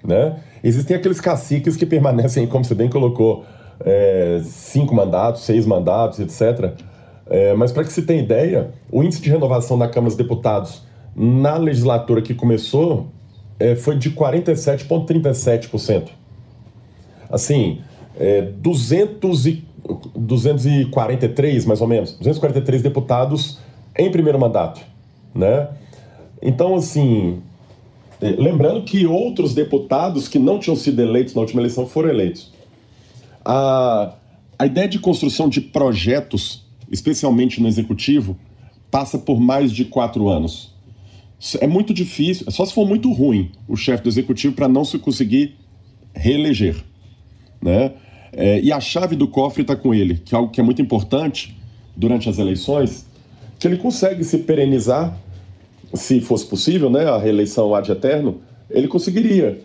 Né? 0.02 0.40
Existem 0.62 0.96
aqueles 0.96 1.20
caciques 1.20 1.76
que 1.76 1.86
permanecem, 1.86 2.46
como 2.46 2.64
você 2.64 2.74
bem 2.74 2.88
colocou, 2.88 3.44
é, 3.84 4.40
cinco 4.44 4.94
mandatos, 4.94 5.42
seis 5.42 5.66
mandatos, 5.66 6.20
etc. 6.20 6.72
É, 7.26 7.54
mas 7.54 7.72
para 7.72 7.84
que 7.84 7.92
se 7.92 8.02
tenha 8.02 8.22
ideia, 8.22 8.70
o 8.90 9.02
índice 9.02 9.22
de 9.22 9.30
renovação 9.30 9.78
da 9.78 9.88
Câmara 9.88 10.10
dos 10.10 10.16
Deputados 10.16 10.82
na 11.16 11.56
legislatura 11.56 12.20
que 12.20 12.34
começou 12.34 13.08
é, 13.58 13.74
foi 13.74 13.96
de 13.96 14.10
47,37%. 14.10 16.08
Assim, 17.30 17.80
é, 18.18 18.42
200 18.42 19.46
e, 19.46 19.64
243, 20.16 21.66
mais 21.66 21.80
ou 21.80 21.86
menos, 21.86 22.12
243 22.12 22.82
deputados 22.82 23.58
em 23.96 24.10
primeiro 24.10 24.38
mandato, 24.38 24.80
né? 25.34 25.68
Então, 26.42 26.74
assim, 26.74 27.42
é, 28.20 28.30
lembrando 28.30 28.82
que 28.84 29.06
outros 29.06 29.54
deputados 29.54 30.28
que 30.28 30.38
não 30.38 30.58
tinham 30.58 30.76
sido 30.76 31.00
eleitos 31.00 31.34
na 31.34 31.40
última 31.40 31.60
eleição 31.60 31.86
foram 31.86 32.08
eleitos. 32.08 32.52
A, 33.44 34.14
a 34.58 34.66
ideia 34.66 34.88
de 34.88 34.98
construção 34.98 35.48
de 35.48 35.60
projetos, 35.60 36.63
especialmente 36.90 37.60
no 37.60 37.68
executivo, 37.68 38.36
passa 38.90 39.18
por 39.18 39.40
mais 39.40 39.72
de 39.72 39.84
quatro 39.84 40.28
anos. 40.28 40.72
É 41.60 41.66
muito 41.66 41.92
difícil, 41.92 42.50
só 42.50 42.64
se 42.64 42.72
for 42.72 42.86
muito 42.86 43.12
ruim 43.12 43.50
o 43.68 43.76
chefe 43.76 44.02
do 44.02 44.08
executivo 44.08 44.54
para 44.54 44.68
não 44.68 44.84
se 44.84 44.98
conseguir 44.98 45.56
reeleger. 46.14 46.76
Né? 47.60 47.92
É, 48.32 48.60
e 48.60 48.72
a 48.72 48.80
chave 48.80 49.16
do 49.16 49.28
cofre 49.28 49.62
está 49.62 49.76
com 49.76 49.94
ele, 49.94 50.16
que 50.16 50.34
é 50.34 50.38
algo 50.38 50.50
que 50.50 50.60
é 50.60 50.64
muito 50.64 50.80
importante 50.80 51.56
durante 51.96 52.28
as 52.28 52.38
eleições, 52.38 53.06
que 53.58 53.66
ele 53.66 53.76
consegue 53.76 54.24
se 54.24 54.38
perenizar, 54.38 55.16
se 55.92 56.20
fosse 56.20 56.46
possível, 56.46 56.90
né, 56.90 57.04
a 57.04 57.18
reeleição 57.18 57.74
ad 57.74 57.90
eterno, 57.90 58.40
ele 58.68 58.88
conseguiria. 58.88 59.60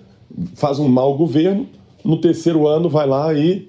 Faz 0.53 0.77
um 0.77 0.87
mau 0.87 1.17
governo, 1.17 1.67
no 2.03 2.21
terceiro 2.21 2.67
ano 2.67 2.89
vai 2.89 3.07
lá 3.07 3.33
e 3.33 3.67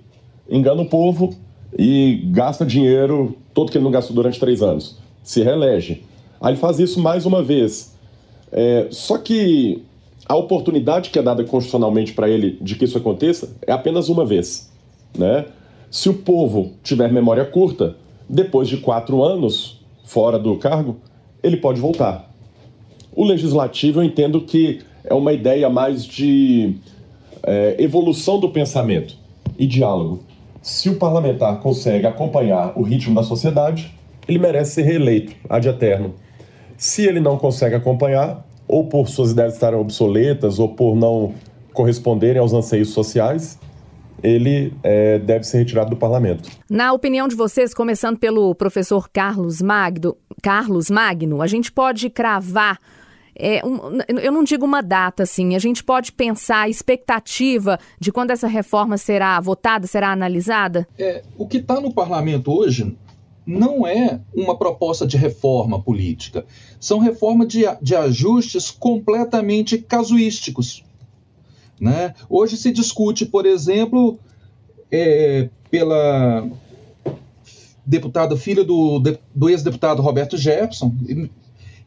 engana 0.48 0.82
o 0.82 0.86
povo 0.86 1.34
e 1.78 2.22
gasta 2.26 2.66
dinheiro 2.66 3.36
todo 3.54 3.70
que 3.70 3.78
ele 3.78 3.84
não 3.84 3.90
gastou 3.90 4.14
durante 4.14 4.38
três 4.38 4.62
anos. 4.62 4.96
Se 5.22 5.42
reelege. 5.42 6.04
Aí 6.40 6.52
ele 6.52 6.60
faz 6.60 6.78
isso 6.78 7.00
mais 7.00 7.26
uma 7.26 7.42
vez. 7.42 7.94
É, 8.52 8.88
só 8.90 9.18
que 9.18 9.82
a 10.26 10.36
oportunidade 10.36 11.10
que 11.10 11.18
é 11.18 11.22
dada 11.22 11.44
constitucionalmente 11.44 12.12
para 12.12 12.28
ele 12.28 12.56
de 12.60 12.76
que 12.76 12.84
isso 12.84 12.96
aconteça 12.96 13.56
é 13.66 13.72
apenas 13.72 14.08
uma 14.08 14.24
vez. 14.24 14.70
Né? 15.16 15.46
Se 15.90 16.08
o 16.08 16.14
povo 16.14 16.72
tiver 16.82 17.12
memória 17.12 17.44
curta, 17.44 17.96
depois 18.28 18.68
de 18.68 18.76
quatro 18.76 19.24
anos 19.24 19.80
fora 20.04 20.38
do 20.38 20.56
cargo, 20.56 20.96
ele 21.42 21.56
pode 21.56 21.80
voltar. 21.80 22.30
O 23.14 23.24
legislativo 23.24 24.00
eu 24.00 24.04
entendo 24.04 24.40
que 24.42 24.80
é 25.04 25.14
uma 25.14 25.32
ideia 25.32 25.68
mais 25.68 26.04
de 26.04 26.76
é, 27.42 27.76
evolução 27.78 28.38
do 28.38 28.48
pensamento 28.48 29.16
e 29.58 29.66
diálogo. 29.66 30.20
Se 30.62 30.90
o 30.90 30.96
parlamentar 30.96 31.58
consegue 31.60 32.06
acompanhar 32.06 32.72
o 32.76 32.82
ritmo 32.82 33.14
da 33.14 33.22
sociedade, 33.22 33.94
ele 34.28 34.38
merece 34.38 34.72
ser 34.74 34.82
reeleito 34.82 35.34
ad 35.48 35.66
eterno. 35.66 36.14
Se 36.76 37.04
ele 37.06 37.20
não 37.20 37.36
consegue 37.36 37.74
acompanhar, 37.74 38.46
ou 38.68 38.84
por 38.84 39.08
suas 39.08 39.32
ideias 39.32 39.54
estarem 39.54 39.78
obsoletas, 39.78 40.58
ou 40.58 40.68
por 40.68 40.94
não 40.94 41.34
corresponderem 41.72 42.40
aos 42.40 42.52
anseios 42.52 42.90
sociais, 42.90 43.58
ele 44.22 44.72
é, 44.82 45.18
deve 45.18 45.44
ser 45.44 45.58
retirado 45.58 45.90
do 45.90 45.96
parlamento. 45.96 46.48
Na 46.68 46.92
opinião 46.92 47.26
de 47.26 47.34
vocês, 47.34 47.72
começando 47.72 48.18
pelo 48.18 48.54
professor 48.54 49.08
Carlos 49.10 49.62
Magno, 49.62 50.16
Carlos 50.42 50.90
Magno, 50.90 51.40
a 51.40 51.46
gente 51.46 51.72
pode 51.72 52.10
cravar 52.10 52.78
é, 53.40 53.66
um, 53.66 53.98
eu 54.08 54.30
não 54.30 54.44
digo 54.44 54.64
uma 54.64 54.82
data, 54.82 55.22
assim, 55.22 55.54
a 55.56 55.58
gente 55.58 55.82
pode 55.82 56.12
pensar 56.12 56.62
a 56.62 56.68
expectativa 56.68 57.78
de 57.98 58.12
quando 58.12 58.30
essa 58.30 58.46
reforma 58.46 58.98
será 58.98 59.40
votada, 59.40 59.86
será 59.86 60.12
analisada? 60.12 60.86
É, 60.98 61.22
o 61.38 61.46
que 61.46 61.56
está 61.56 61.80
no 61.80 61.92
parlamento 61.92 62.52
hoje 62.52 62.96
não 63.46 63.86
é 63.86 64.20
uma 64.34 64.56
proposta 64.56 65.06
de 65.06 65.16
reforma 65.16 65.82
política, 65.82 66.44
são 66.78 66.98
reformas 66.98 67.48
de, 67.48 67.64
de 67.80 67.96
ajustes 67.96 68.70
completamente 68.70 69.78
casuísticos. 69.78 70.84
Né? 71.80 72.14
Hoje 72.28 72.56
se 72.56 72.70
discute, 72.70 73.24
por 73.24 73.46
exemplo, 73.46 74.18
é, 74.92 75.48
pela 75.70 76.46
deputada 77.86 78.36
filha 78.36 78.62
do, 78.62 79.02
do 79.34 79.48
ex-deputado 79.48 80.02
Roberto 80.02 80.36
Jefferson, 80.36 80.94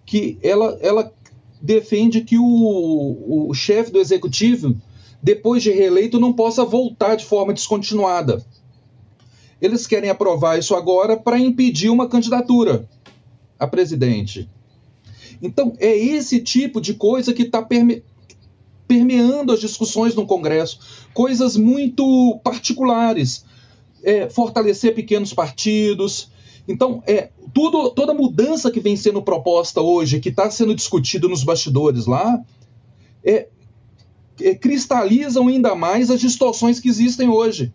que 0.06 0.38
ela, 0.42 0.78
ela 0.82 1.14
defende 1.64 2.20
que 2.20 2.38
o, 2.38 3.48
o 3.50 3.54
chefe 3.54 3.90
do 3.90 4.00
executivo, 4.00 4.76
depois 5.22 5.64
de 5.64 5.72
reeleito, 5.72 6.20
não 6.20 6.34
possa 6.34 6.66
voltar 6.66 7.16
de 7.16 7.24
forma 7.24 7.54
descontinuada. 7.54 8.46
Eles 9.62 9.88
querem 9.88 10.10
aprovar 10.10 10.60
isso 10.60 10.76
agora 10.76 11.16
para 11.16 11.40
impedir 11.40 11.90
uma 11.90 12.10
candidatura 12.10 12.86
a 13.58 13.66
presidente. 13.66 14.50
Então, 15.42 15.74
é 15.80 15.96
esse 15.98 16.42
tipo 16.42 16.82
de 16.82 16.96
coisa 16.96 17.34
que 17.34 17.44
está 17.44 17.62
perme 17.62 18.04
permeando 18.86 19.54
as 19.54 19.62
discussões 19.62 20.14
no 20.14 20.28
Congresso. 20.28 21.08
Coisas 21.14 21.56
muito 21.56 22.40
particulares. 22.44 23.46
É, 24.04 24.30
fortalecer 24.30 24.94
pequenos 24.94 25.34
partidos, 25.34 26.30
então, 26.68 27.04
é, 27.06 27.30
tudo, 27.54 27.92
toda 27.92 28.14
mudança 28.14 28.72
que 28.72 28.80
vem 28.80 28.98
sendo 28.98 29.22
proposta 29.22 29.80
hoje, 29.82 30.20
que 30.20 30.30
está 30.30 30.50
sendo 30.50 30.74
discutida 30.74 31.28
nos 31.28 31.44
bastidores 31.44 32.06
lá, 32.06 32.44
é, 33.24 33.48
é, 34.42 34.56
cristalizam 34.56 35.48
ainda 35.48 35.76
mais 35.76 36.10
as 36.10 36.20
distorções 36.20 36.80
que 36.80 36.90
existem 36.90 37.30
hoje. 37.30 37.72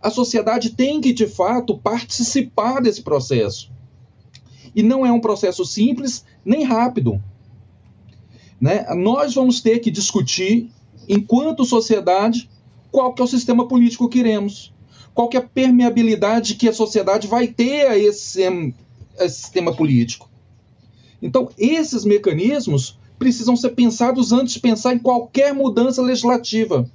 A 0.00 0.10
sociedade 0.10 0.70
tem 0.70 1.00
que, 1.00 1.12
de 1.12 1.26
fato, 1.26 1.78
participar 1.78 2.80
desse 2.80 3.02
processo. 3.02 3.72
E 4.74 4.82
não 4.82 5.04
é 5.04 5.10
um 5.10 5.20
processo 5.20 5.64
simples 5.64 6.24
nem 6.44 6.62
rápido. 6.62 7.22
Né? 8.60 8.86
Nós 8.94 9.34
vamos 9.34 9.60
ter 9.60 9.78
que 9.80 9.90
discutir, 9.90 10.70
enquanto 11.08 11.64
sociedade, 11.64 12.50
qual 12.92 13.12
que 13.12 13.22
é 13.22 13.24
o 13.24 13.28
sistema 13.28 13.66
político 13.66 14.08
que 14.08 14.18
queremos 14.18 14.73
qual 15.14 15.30
é 15.32 15.36
a 15.36 15.42
permeabilidade 15.42 16.56
que 16.56 16.68
a 16.68 16.72
sociedade 16.72 17.28
vai 17.28 17.46
ter 17.46 17.86
a 17.86 17.96
esse, 17.96 18.44
a 18.44 19.24
esse 19.24 19.36
sistema 19.36 19.74
político. 19.74 20.28
Então, 21.22 21.48
esses 21.56 22.04
mecanismos 22.04 22.98
precisam 23.18 23.56
ser 23.56 23.70
pensados 23.70 24.32
antes 24.32 24.54
de 24.54 24.60
pensar 24.60 24.92
em 24.92 24.98
qualquer 24.98 25.54
mudança 25.54 26.02
legislativa. 26.02 26.90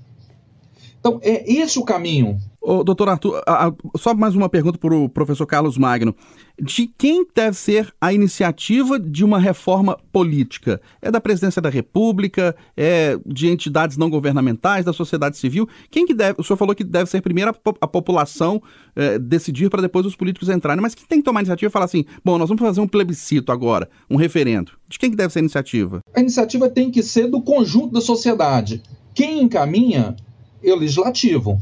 Então, 1.00 1.20
é 1.24 1.52
esse 1.52 1.80
o 1.80 1.86
caminho. 1.86 2.40
Ô, 2.62 2.84
doutor 2.84 3.08
Arthur, 3.08 3.41
a, 3.48 3.67
a, 3.67 3.74
só 3.98 4.13
mais 4.13 4.36
uma 4.36 4.50
pergunta 4.50 4.78
para 4.78 4.93
o 4.93 5.08
professor 5.08 5.45
Carlos 5.45 5.78
Magno. 5.78 6.13
De 6.62 6.88
quem 6.88 7.26
deve 7.34 7.56
ser 7.56 7.93
a 8.02 8.12
iniciativa 8.12 9.00
de 9.00 9.24
uma 9.24 9.39
reforma 9.39 9.98
política? 10.12 10.82
É 11.02 11.10
da 11.10 11.22
presidência 11.22 11.62
da 11.62 11.69
República? 11.69 12.54
É 12.76 13.17
de 13.26 13.48
entidades 13.48 13.95
não 13.95 14.10
governamentais, 14.10 14.84
da 14.84 14.91
sociedade 14.91 15.38
civil? 15.38 15.69
Quem 15.89 16.06
que 16.06 16.13
deve. 16.13 16.36
O 16.38 16.43
senhor 16.43 16.58
falou 16.58 16.76
que 16.76 16.84
deve 16.84 17.10
ser 17.10 17.22
primeiro 17.22 17.52
a, 17.52 17.56
a 17.80 17.88
população 17.88 18.62
é, 18.93 19.17
decidir 19.17 19.69
para 19.69 19.82
depois 19.82 20.06
os 20.06 20.15
políticos 20.15 20.50
entrarem, 20.50 20.82
mas 20.82 20.93
quem 20.93 21.06
tem 21.06 21.19
que 21.19 21.26
tomar 21.26 21.39
a 21.39 21.43
iniciativa 21.43 21.69
e 21.69 21.72
falar 21.72 21.86
assim: 21.86 22.04
bom, 22.26 22.38
nós 22.38 22.50
vamos 22.50 22.62
fazer 22.62 22.82
um 22.82 22.88
plebiscito 22.88 23.54
agora, 23.54 23.89
um 24.10 24.17
referendo? 24.17 24.74
De 24.86 25.00
quem 25.00 25.10
que 25.10 25.15
deve 25.15 25.32
ser 25.32 25.39
a 25.39 25.43
iniciativa? 25.43 26.02
A 26.13 26.19
iniciativa 26.19 26.69
tem 26.69 26.91
que 26.91 27.02
ser 27.02 27.28
do 27.28 27.41
conjunto 27.41 27.93
da 27.93 28.02
sociedade. 28.02 28.84
Quem 29.13 29.41
encaminha 29.41 30.15
é 30.62 30.74
o 30.74 30.76
legislativo. 30.76 31.58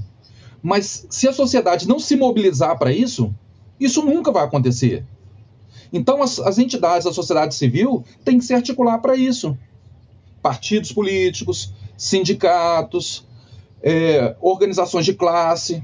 Mas 0.62 1.06
se 1.10 1.28
a 1.28 1.34
sociedade 1.34 1.88
não 1.88 2.00
se 2.00 2.15
mobilizar 2.15 2.78
para 2.78 2.91
isso, 2.91 3.34
isso 3.80 4.04
nunca 4.04 4.32
vai 4.32 4.43
acontecer. 4.43 5.04
Então, 5.91 6.22
as, 6.22 6.39
as 6.39 6.58
entidades 6.58 7.06
da 7.06 7.13
sociedade 7.13 7.56
civil 7.56 8.04
têm 8.26 8.39
que 8.39 8.46
se 8.46 8.54
articular 8.54 9.00
para 9.00 9.15
isso. 9.15 9.58
Partidos 10.41 10.91
políticos, 10.91 11.74
sindicatos, 11.98 13.26
é, 13.82 14.36
organizações 14.41 15.06
de 15.06 15.13
classe. 15.13 15.84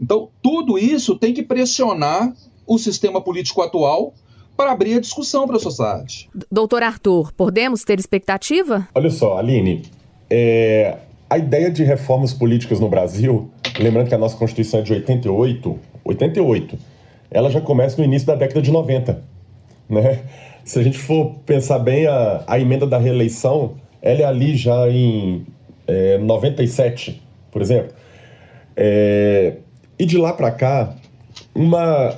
Então, 0.00 0.30
tudo 0.42 0.78
isso 0.78 1.16
tem 1.16 1.34
que 1.34 1.42
pressionar 1.42 2.34
o 2.66 2.78
sistema 2.78 3.20
político 3.20 3.60
atual 3.60 4.14
para 4.56 4.72
abrir 4.72 4.94
a 4.94 5.00
discussão 5.00 5.46
para 5.46 5.56
a 5.56 5.60
sociedade. 5.60 6.28
Doutor 6.50 6.82
Arthur, 6.82 7.32
podemos 7.32 7.82
ter 7.82 7.98
expectativa? 7.98 8.86
Olha 8.94 9.10
só, 9.10 9.38
Aline, 9.38 9.82
é, 10.28 10.98
a 11.28 11.38
ideia 11.38 11.70
de 11.70 11.82
reformas 11.82 12.32
políticas 12.32 12.78
no 12.78 12.88
Brasil, 12.88 13.50
lembrando 13.82 14.08
que 14.08 14.14
a 14.14 14.18
nossa 14.18 14.36
Constituição 14.36 14.80
é 14.80 14.82
de 14.82 14.92
88, 14.92 15.78
88, 16.04 16.78
ela 17.30 17.50
já 17.50 17.60
começa 17.60 17.96
no 17.98 18.04
início 18.04 18.26
da 18.26 18.34
década 18.34 18.60
de 18.60 18.70
90, 18.70 19.22
né? 19.88 20.20
Se 20.64 20.78
a 20.78 20.82
gente 20.82 20.98
for 20.98 21.36
pensar 21.46 21.78
bem, 21.78 22.06
a, 22.06 22.44
a 22.46 22.58
emenda 22.58 22.86
da 22.86 22.98
reeleição, 22.98 23.74
ela 24.02 24.20
é 24.20 24.24
ali 24.24 24.56
já 24.56 24.88
em 24.88 25.46
é, 25.86 26.18
97, 26.18 27.20
por 27.50 27.62
exemplo. 27.62 27.92
É, 28.76 29.56
e 29.98 30.04
de 30.04 30.16
lá 30.16 30.32
para 30.32 30.50
cá, 30.50 30.94
uma 31.54 32.16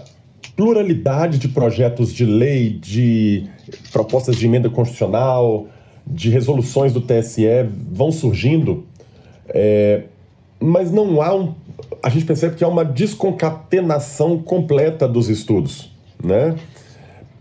pluralidade 0.57 1.39
de 1.39 1.49
projetos 1.49 2.13
de 2.13 2.25
lei, 2.25 2.71
de 2.71 3.47
propostas 3.91 4.37
de 4.37 4.47
emenda 4.47 4.69
constitucional, 4.69 5.69
de 6.07 6.31
resoluções 6.31 6.93
do 6.93 7.01
TSE 7.01 7.47
vão 7.91 8.13
surgindo 8.13 8.87
é, 9.49 10.05
mas 10.63 10.91
não 10.91 11.21
há 11.21 11.35
um. 11.35 11.55
A 12.03 12.09
gente 12.09 12.25
percebe 12.25 12.57
que 12.57 12.65
há 12.65 12.69
uma 12.69 12.85
desconcatenação 12.85 14.39
completa 14.39 15.09
dos 15.09 15.29
estudos. 15.29 15.91
Né? 16.23 16.55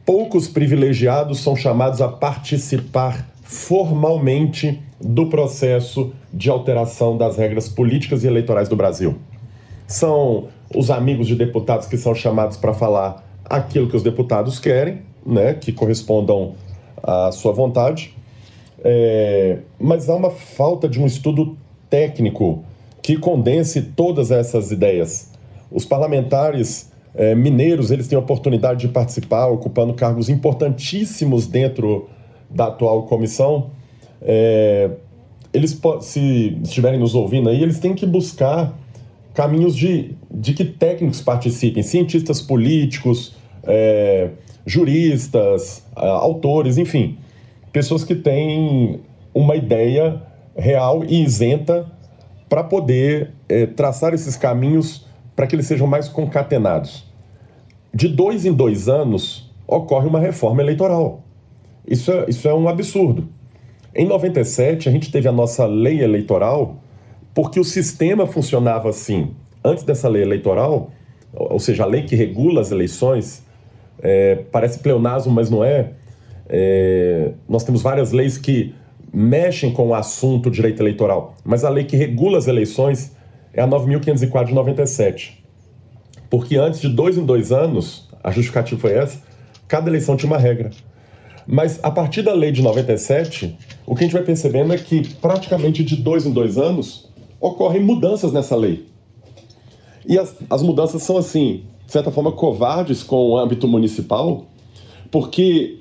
Poucos 0.05 0.47
privilegiados 0.47 1.39
são 1.39 1.55
chamados 1.55 2.01
a 2.01 2.07
participar 2.07 3.29
formalmente 3.43 4.81
do 4.99 5.27
processo 5.27 6.13
de 6.34 6.49
alteração 6.49 7.17
das 7.17 7.38
regras 7.38 7.67
políticas 7.69 8.23
e 8.23 8.27
eleitorais 8.27 8.67
do 8.67 8.75
Brasil. 8.75 9.17
São 9.88 10.47
os 10.73 10.89
amigos 10.89 11.27
de 11.27 11.36
deputados 11.36 11.88
que 11.88 11.97
são 11.97 12.15
chamados 12.15 12.57
para 12.57 12.73
falar 12.73 13.27
aquilo 13.45 13.89
que 13.89 13.95
os 13.95 14.03
deputados 14.03 14.57
querem, 14.57 15.01
né, 15.25 15.53
que 15.53 15.73
correspondam 15.73 16.53
à 17.03 17.31
sua 17.31 17.51
vontade, 17.51 18.15
é, 18.84 19.60
mas 19.77 20.10
há 20.10 20.15
uma 20.15 20.31
falta 20.31 20.88
de 20.88 20.99
um 20.99 21.05
estudo 21.05 21.57
técnico 21.89 22.63
que 23.01 23.17
condense 23.17 23.81
todas 23.81 24.31
essas 24.31 24.71
ideias. 24.71 25.31
Os 25.71 25.85
parlamentares 25.85 26.91
é, 27.13 27.35
mineiros 27.35 27.91
eles 27.91 28.07
têm 28.07 28.15
a 28.15 28.19
oportunidade 28.19 28.81
de 28.81 28.87
participar, 28.87 29.47
ocupando 29.47 29.93
cargos 29.93 30.29
importantíssimos 30.29 31.47
dentro 31.47 32.09
da 32.49 32.67
atual 32.67 33.03
comissão. 33.03 33.71
É, 34.21 34.91
eles, 35.53 35.79
se 36.01 36.57
estiverem 36.63 36.99
nos 36.99 37.15
ouvindo 37.15 37.49
aí, 37.49 37.61
eles 37.61 37.79
têm 37.79 37.93
que 37.93 38.05
buscar 38.05 38.77
caminhos 39.33 39.75
de, 39.75 40.15
de 40.29 40.53
que 40.53 40.63
técnicos 40.63 41.21
participem, 41.21 41.83
cientistas 41.83 42.41
políticos, 42.41 43.35
é, 43.63 44.29
juristas, 44.65 45.83
autores, 45.95 46.77
enfim, 46.77 47.17
pessoas 47.71 48.03
que 48.03 48.15
têm 48.15 48.99
uma 49.33 49.55
ideia 49.55 50.21
real 50.55 51.03
e 51.03 51.23
isenta 51.23 51.85
para 52.51 52.65
poder 52.65 53.31
é, 53.47 53.65
traçar 53.65 54.13
esses 54.13 54.35
caminhos 54.35 55.05
para 55.37 55.47
que 55.47 55.55
eles 55.55 55.65
sejam 55.65 55.87
mais 55.87 56.09
concatenados. 56.09 57.05
De 57.93 58.09
dois 58.09 58.45
em 58.45 58.51
dois 58.51 58.89
anos, 58.89 59.49
ocorre 59.65 60.05
uma 60.05 60.19
reforma 60.19 60.61
eleitoral. 60.61 61.23
Isso 61.87 62.11
é, 62.11 62.25
isso 62.27 62.49
é 62.49 62.53
um 62.53 62.67
absurdo. 62.67 63.29
Em 63.95 64.05
97, 64.05 64.89
a 64.89 64.91
gente 64.91 65.09
teve 65.09 65.29
a 65.29 65.31
nossa 65.31 65.65
lei 65.65 66.03
eleitoral 66.03 66.81
porque 67.33 67.57
o 67.57 67.63
sistema 67.63 68.27
funcionava 68.27 68.89
assim. 68.89 69.33
Antes 69.63 69.85
dessa 69.85 70.09
lei 70.09 70.21
eleitoral, 70.21 70.91
ou 71.31 71.57
seja, 71.57 71.83
a 71.83 71.85
lei 71.85 72.03
que 72.03 72.17
regula 72.17 72.59
as 72.59 72.69
eleições, 72.69 73.45
é, 74.01 74.35
parece 74.51 74.79
pleonasmo, 74.79 75.31
mas 75.31 75.49
não 75.49 75.63
é. 75.63 75.91
é. 76.49 77.31
Nós 77.47 77.63
temos 77.63 77.81
várias 77.81 78.11
leis 78.11 78.37
que 78.37 78.75
mexem 79.13 79.71
com 79.74 79.89
o 79.89 79.93
assunto 79.93 80.50
direito 80.50 80.82
eleitoral, 80.82 81.36
mas 81.43 81.63
a 81.63 81.69
lei 81.69 81.84
que 81.84 81.95
regula 81.95 82.38
as 82.38 82.47
eleições 82.47 83.12
é 83.54 83.62
a 83.62 83.67
9.504 83.67 84.47
de 84.47 84.54
97. 84.54 85.43
Porque 86.30 86.56
antes 86.56 86.80
de 86.80 86.88
dois 86.88 87.17
em 87.17 87.26
dois 87.26 87.52
anos, 87.52 88.10
a 88.24 88.32
justificativa 88.32 88.80
foi 88.80 88.93
essa, 88.93 89.21
cada 89.67 89.89
eleição 89.89 90.15
tinha 90.15 90.32
uma 90.32 90.38
regra. 90.38 90.71
Mas 91.45 91.80
a 91.84 91.91
partir 91.91 92.21
da 92.21 92.34
lei 92.34 92.52
de 92.52 92.62
97, 92.62 93.58
o 93.86 93.95
que 93.95 94.04
a 94.04 94.08
gente 94.08 94.13
vai 94.13 94.24
percebendo 94.24 94.74
é 94.74 94.78
que 94.78 95.08
praticamente 95.15 95.84
de 95.84 95.97
dois 95.97 96.26
em 96.26 96.32
dois 96.32 96.58
anos 96.58 97.10
ocorrem 97.39 97.82
mudanças 97.82 98.32
nessa 98.32 98.56
lei. 98.56 98.86
E 100.08 100.17
as, 100.17 100.36
as 100.50 100.62
mudanças 100.62 101.04
são, 101.04 101.17
assim, 101.17 101.63
de 101.86 101.91
certa 101.91 102.12
forma, 102.12 102.32
covardes 102.32 103.04
com 103.04 103.32
o 103.32 103.38
âmbito 103.38 103.67
municipal, 103.67 104.45
porque 105.10 105.80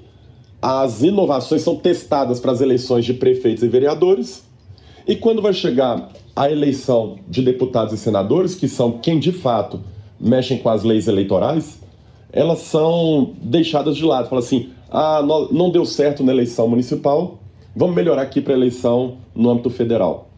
as 0.61 1.03
inovações 1.03 1.63
são 1.63 1.77
testadas 1.77 2.39
para 2.39 2.53
as 2.53 2.61
eleições 2.61 3.05
de 3.05 3.15
prefeitos 3.15 3.63
e 3.63 3.69
vereadores, 3.69 4.45
e 5.07 5.17
quando 5.17 5.41
vai 5.41 5.53
chegar 5.53 6.11
a 6.37 6.51
eleição 6.51 7.19
de 7.29 7.43
deputados 7.43 7.93
e 7.93 7.99
senadores, 7.99 8.55
que 8.55 8.69
são 8.69 8.93
quem 8.99 9.19
de 9.19 9.33
fato 9.33 9.81
mexem 10.21 10.59
com 10.59 10.69
as 10.69 10.83
leis 10.83 11.09
eleitorais, 11.09 11.81
elas 12.33 12.61
são 12.61 13.33
deixadas 13.43 13.97
de 13.97 14.05
lado. 14.05 14.29
Fala 14.29 14.41
assim: 14.41 14.71
ah, 14.91 15.23
não 15.51 15.71
deu 15.71 15.85
certo 15.85 16.23
na 16.23 16.33
eleição 16.33 16.69
municipal, 16.69 17.39
vamos 17.75 17.97
melhorar 17.97 18.23
aqui 18.23 18.41
para 18.41 18.55
a 18.55 18.57
eleição 18.57 19.17
no 19.35 19.51
âmbito 19.51 19.71
federal. 19.71 20.29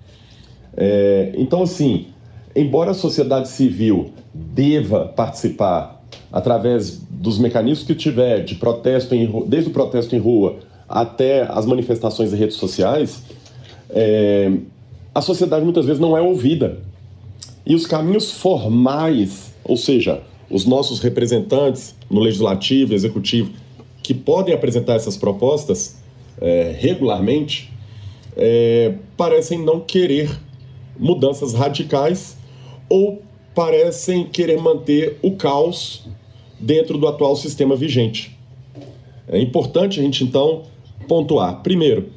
É, 0.76 1.32
então, 1.36 1.62
assim, 1.62 2.06
embora 2.54 2.92
a 2.92 2.94
sociedade 2.94 3.48
civil 3.48 4.10
deva 4.32 5.06
participar 5.06 6.01
através 6.30 7.02
dos 7.10 7.38
mecanismos 7.38 7.86
que 7.86 7.94
tiver 7.94 8.44
de 8.44 8.54
protesto, 8.54 9.14
em, 9.14 9.30
desde 9.46 9.70
o 9.70 9.72
protesto 9.72 10.14
em 10.16 10.18
rua 10.18 10.56
até 10.88 11.42
as 11.42 11.64
manifestações 11.64 12.32
em 12.32 12.36
redes 12.36 12.56
sociais, 12.56 13.22
é, 13.90 14.52
a 15.14 15.20
sociedade 15.20 15.64
muitas 15.64 15.86
vezes 15.86 16.00
não 16.00 16.16
é 16.16 16.20
ouvida. 16.20 16.78
E 17.64 17.74
os 17.74 17.86
caminhos 17.86 18.30
formais, 18.32 19.54
ou 19.64 19.76
seja, 19.76 20.20
os 20.50 20.66
nossos 20.66 21.00
representantes 21.00 21.94
no 22.10 22.20
legislativo, 22.20 22.92
executivo, 22.92 23.50
que 24.02 24.12
podem 24.12 24.54
apresentar 24.54 24.94
essas 24.94 25.16
propostas 25.16 25.96
é, 26.40 26.74
regularmente, 26.78 27.72
é, 28.36 28.94
parecem 29.16 29.58
não 29.64 29.80
querer 29.80 30.30
mudanças 30.98 31.54
radicais 31.54 32.36
ou 32.88 33.22
parecem 33.54 34.24
querer 34.24 34.58
manter 34.60 35.18
o 35.22 35.32
caos 35.32 36.06
dentro 36.58 36.96
do 36.96 37.06
atual 37.06 37.36
sistema 37.36 37.76
vigente. 37.76 38.36
É 39.28 39.38
importante 39.38 40.00
a 40.00 40.02
gente 40.02 40.24
então 40.24 40.62
pontuar. 41.08 41.62
Primeiro, 41.62 42.10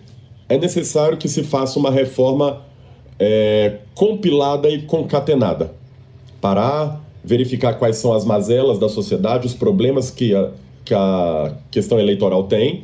é 0.47 0.57
necessário 0.57 1.17
que 1.17 1.27
se 1.27 1.43
faça 1.43 1.79
uma 1.79 1.89
reforma 1.89 2.63
é, 3.19 3.79
compilada 3.93 4.69
e 4.69 4.83
concatenada. 4.83 5.73
Parar, 6.39 7.03
verificar 7.23 7.73
quais 7.75 7.97
são 7.97 8.13
as 8.13 8.23
mazelas 8.23 8.77
da 8.77 8.87
sociedade, 8.87 9.47
os 9.47 9.53
problemas 9.53 10.11
que 10.11 10.35
a, 10.35 10.51
que 10.83 10.93
a 10.93 11.57
questão 11.71 11.99
eleitoral 11.99 12.43
tem, 12.43 12.83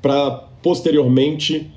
para 0.00 0.30
posteriormente 0.62 1.68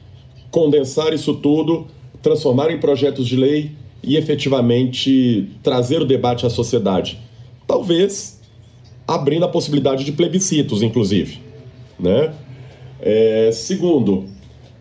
condensar 0.51 1.13
isso 1.13 1.36
tudo, 1.36 1.88
transformar 2.21 2.71
em 2.71 2.80
projetos 2.80 3.27
de 3.27 3.36
lei 3.36 3.71
e 4.04 4.18
efetivamente 4.18 5.50
trazer 5.62 6.02
o 6.02 6.06
debate 6.06 6.46
à 6.46 6.50
sociedade. 6.50 7.20
Talvez 7.68 8.42
abrindo 9.08 9.46
a 9.46 9.48
possibilidade 9.48 10.04
de 10.04 10.12
plebiscitos, 10.12 10.82
inclusive. 10.82 11.40
Né? 12.00 12.34
É, 13.00 13.50
segundo, 13.52 14.26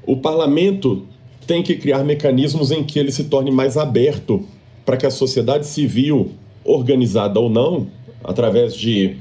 o 0.07 0.17
parlamento 0.17 1.07
tem 1.47 1.63
que 1.63 1.75
criar 1.77 2.05
mecanismos 2.05 2.71
em 2.71 2.85
que 2.85 2.99
ele 2.99 3.11
se 3.11 3.25
torne 3.25 3.51
mais 3.51 3.77
aberto 3.77 4.47
para 4.85 4.97
que 4.97 5.07
a 5.07 5.11
sociedade 5.11 5.67
civil, 5.67 6.33
organizada 6.65 7.41
ou 7.41 7.51
não, 7.51 7.89
através 8.23 8.75
de 8.75 9.17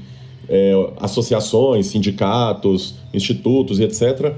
é, 0.48 0.72
associações, 0.98 1.86
sindicatos, 1.86 2.94
institutos 3.12 3.80
etc., 3.80 4.34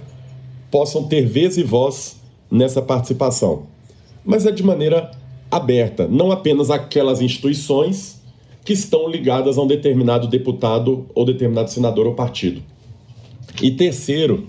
possam 0.71 1.05
ter 1.05 1.27
vez 1.27 1.59
e 1.59 1.63
voz 1.63 2.21
nessa 2.51 2.81
participação. 2.81 3.65
Mas 4.25 4.47
é 4.47 4.51
de 4.51 4.63
maneira 4.63 5.11
aberta, 5.53 6.09
não 6.09 6.33
apenas 6.33 6.71
aquelas 6.71 7.21
instituições 7.21 8.23
que 8.65 8.73
estão 8.73 9.07
ligadas 9.07 9.59
a 9.59 9.63
um 9.63 9.67
determinado 9.67 10.27
deputado 10.27 11.05
ou 11.15 11.27
determinado 11.27 11.71
senador 11.71 12.07
ou 12.07 12.15
partido. 12.15 12.63
E 13.61 13.71
terceiro, 13.71 14.47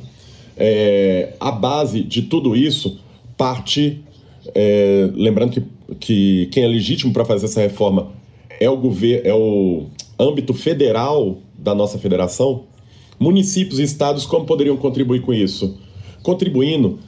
é, 0.55 1.33
a 1.41 1.51
base 1.51 2.01
de 2.01 2.21
tudo 2.21 2.55
isso 2.55 2.99
parte, 3.35 4.01
é, 4.55 5.09
lembrando 5.13 5.51
que, 5.51 5.63
que 5.99 6.49
quem 6.53 6.63
é 6.63 6.67
legítimo 6.67 7.11
para 7.11 7.25
fazer 7.25 7.47
essa 7.47 7.59
reforma 7.59 8.11
é 8.57 8.69
o 8.69 8.77
governo, 8.77 9.27
é 9.27 9.33
o 9.33 9.87
âmbito 10.17 10.53
federal 10.53 11.39
da 11.57 11.75
nossa 11.75 11.99
federação. 11.99 12.63
Municípios 13.19 13.79
e 13.79 13.83
estados 13.83 14.25
como 14.25 14.45
poderiam 14.45 14.77
contribuir 14.77 15.21
com 15.21 15.33
isso? 15.33 15.77
Contribuindo, 16.21 16.99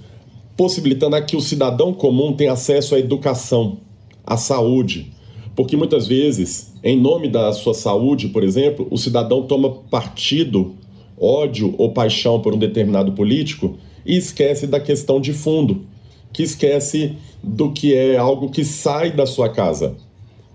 possibilitando 0.58 1.16
a 1.16 1.22
que 1.22 1.36
o 1.36 1.42
cidadão 1.42 1.94
comum 1.94 2.34
tenha 2.34 2.54
acesso 2.54 2.96
à 2.96 3.00
educação, 3.00 3.78
à 4.26 4.38
saúde, 4.38 5.12
porque 5.56 5.78
muitas 5.78 6.08
vezes, 6.08 6.74
em 6.84 7.00
nome 7.00 7.30
da 7.30 7.52
sua 7.54 7.74
saúde, 7.74 8.30
por 8.30 8.44
exemplo, 8.44 8.88
o 8.92 8.98
cidadão 8.98 9.44
toma 9.44 9.70
partido, 9.90 10.76
ódio 11.20 11.74
ou 11.78 11.92
paixão 11.92 12.42
por 12.42 12.54
um 12.54 12.58
determinado 12.58 13.14
político 13.14 13.78
e 14.06 14.18
esquece 14.18 14.68
da 14.68 14.80
questão 14.80 15.20
de 15.20 15.34
fundo, 15.34 15.86
que 16.34 16.44
esquece 16.44 17.14
do 17.42 17.72
que 17.72 17.94
é 17.94 18.18
algo 18.18 18.50
que 18.50 18.66
sai 18.66 19.12
da 19.12 19.26
sua 19.26 19.50
casa. 19.50 19.96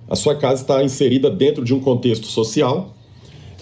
A 0.09 0.17
sua 0.17 0.35
casa 0.35 0.63
está 0.63 0.85
inserida 0.85 1.31
dentro 1.31 1.65
de 1.65 1.73
um 1.73 1.81
contexto 1.81 2.27
social 2.27 2.95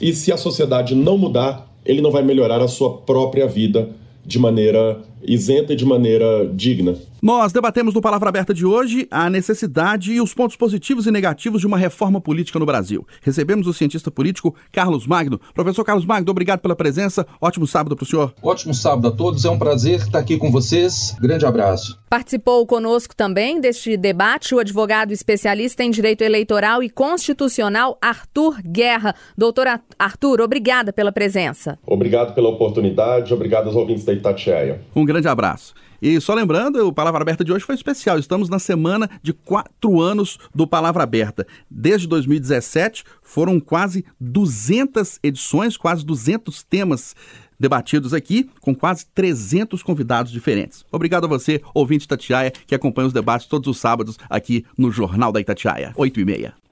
e 0.01 0.13
se 0.13 0.33
a 0.33 0.37
sociedade 0.37 0.95
não 0.95 1.17
mudar, 1.17 1.73
ele 1.85 2.01
não 2.01 2.11
vai 2.11 2.23
melhorar 2.23 2.61
a 2.61 2.69
sua 2.69 2.99
própria 2.99 3.47
vida 3.47 3.91
de 4.29 4.39
maneira 4.39 5.01
isenta 5.27 5.73
e 5.73 5.77
de 5.77 5.87
maneira 5.87 6.47
digna. 6.55 6.97
Nós 7.21 7.53
debatemos 7.53 7.95
no 7.95 8.01
Palavra 8.01 8.29
Aberta 8.29 8.55
de 8.55 8.65
hoje 8.65 9.09
a 9.11 9.29
necessidade 9.29 10.13
e 10.13 10.21
os 10.21 10.33
pontos 10.33 10.57
positivos 10.57 11.05
e 11.05 11.11
negativos 11.11 11.61
de 11.61 11.67
uma 11.67 11.77
reforma 11.77 12.21
política 12.21 12.61
no 12.61 12.67
Brasil. 12.67 13.05
Recebemos 13.23 13.67
o 13.67 13.73
cientista 13.73 14.09
político 14.09 14.55
Carlos 14.71 15.05
Magno. 15.05 15.41
Professor 15.53 15.83
Carlos 15.83 16.07
Magno, 16.07 16.31
obrigado 16.31 16.61
pela 16.61 16.77
presença. 16.77 17.27
Ótimo 17.41 17.67
sábado 17.67 17.97
para 17.97 18.05
o 18.05 18.07
senhor. 18.07 18.33
Ótimo 18.41 18.73
sábado 18.73 19.09
a 19.09 19.11
todos. 19.11 19.45
É 19.45 19.51
um 19.51 19.59
prazer 19.59 19.99
estar 19.99 20.21
aqui 20.21 20.39
com 20.39 20.53
vocês. 20.53 21.17
Grande 21.21 21.45
abraço. 21.45 21.99
Participou 22.09 22.65
conosco 22.65 23.17
também 23.17 23.61
deste 23.61 23.97
debate 23.97 24.55
o 24.55 24.61
advogado 24.61 25.13
especialista 25.13 25.83
em 25.83 25.91
direito 25.91 26.23
eleitoral 26.23 26.85
e 26.85 26.89
constitucional 26.89 27.99
Arthur 28.01 28.63
Guerra. 28.63 29.13
Doutor 29.37 29.67
Arthur, 29.99 30.41
obrigada 30.41 30.93
pela 30.93 31.11
presença. 31.11 31.81
Obrigado 31.85 32.33
pela 32.33 32.49
oportunidade. 32.49 33.35
Obrigado 33.35 33.67
aos 33.67 33.75
ouvintes 33.75 34.05
da 34.05 34.13
Itatiaia. 34.13 34.83
Um 34.95 35.05
grande 35.05 35.27
abraço. 35.27 35.75
E 36.01 36.21
só 36.21 36.33
lembrando, 36.35 36.87
o 36.87 36.93
Palavra 36.93 37.23
Aberta 37.23 37.45
de 37.45 37.53
hoje 37.53 37.65
foi 37.65 37.75
especial. 37.75 38.19
Estamos 38.19 38.49
na 38.49 38.59
semana 38.59 39.11
de 39.23 39.33
quatro 39.33 40.01
anos 40.01 40.39
do 40.55 40.67
Palavra 40.67 41.03
Aberta. 41.03 41.47
Desde 41.69 42.07
2017 42.07 43.05
foram 43.23 43.59
quase 43.59 44.05
200 44.21 45.19
edições, 45.23 45.77
quase 45.77 46.05
200 46.05 46.63
temas 46.63 47.17
debatidos 47.59 48.15
aqui, 48.15 48.49
com 48.61 48.75
quase 48.75 49.07
300 49.13 49.83
convidados 49.83 50.31
diferentes. 50.31 50.85
Obrigado 50.93 51.25
a 51.25 51.29
você, 51.29 51.61
ouvinte 51.75 52.05
Itatiaia, 52.05 52.53
que 52.67 52.75
acompanha 52.75 53.09
os 53.09 53.13
debates 53.13 53.49
todos 53.49 53.69
os 53.69 53.79
sábados 53.79 54.17
aqui 54.31 54.65
no 54.77 54.93
Jornal 54.93 55.33
da 55.33 55.41
Itatiaia, 55.41 55.93
8 55.97 56.21
e 56.21 56.25
meia. 56.25 56.68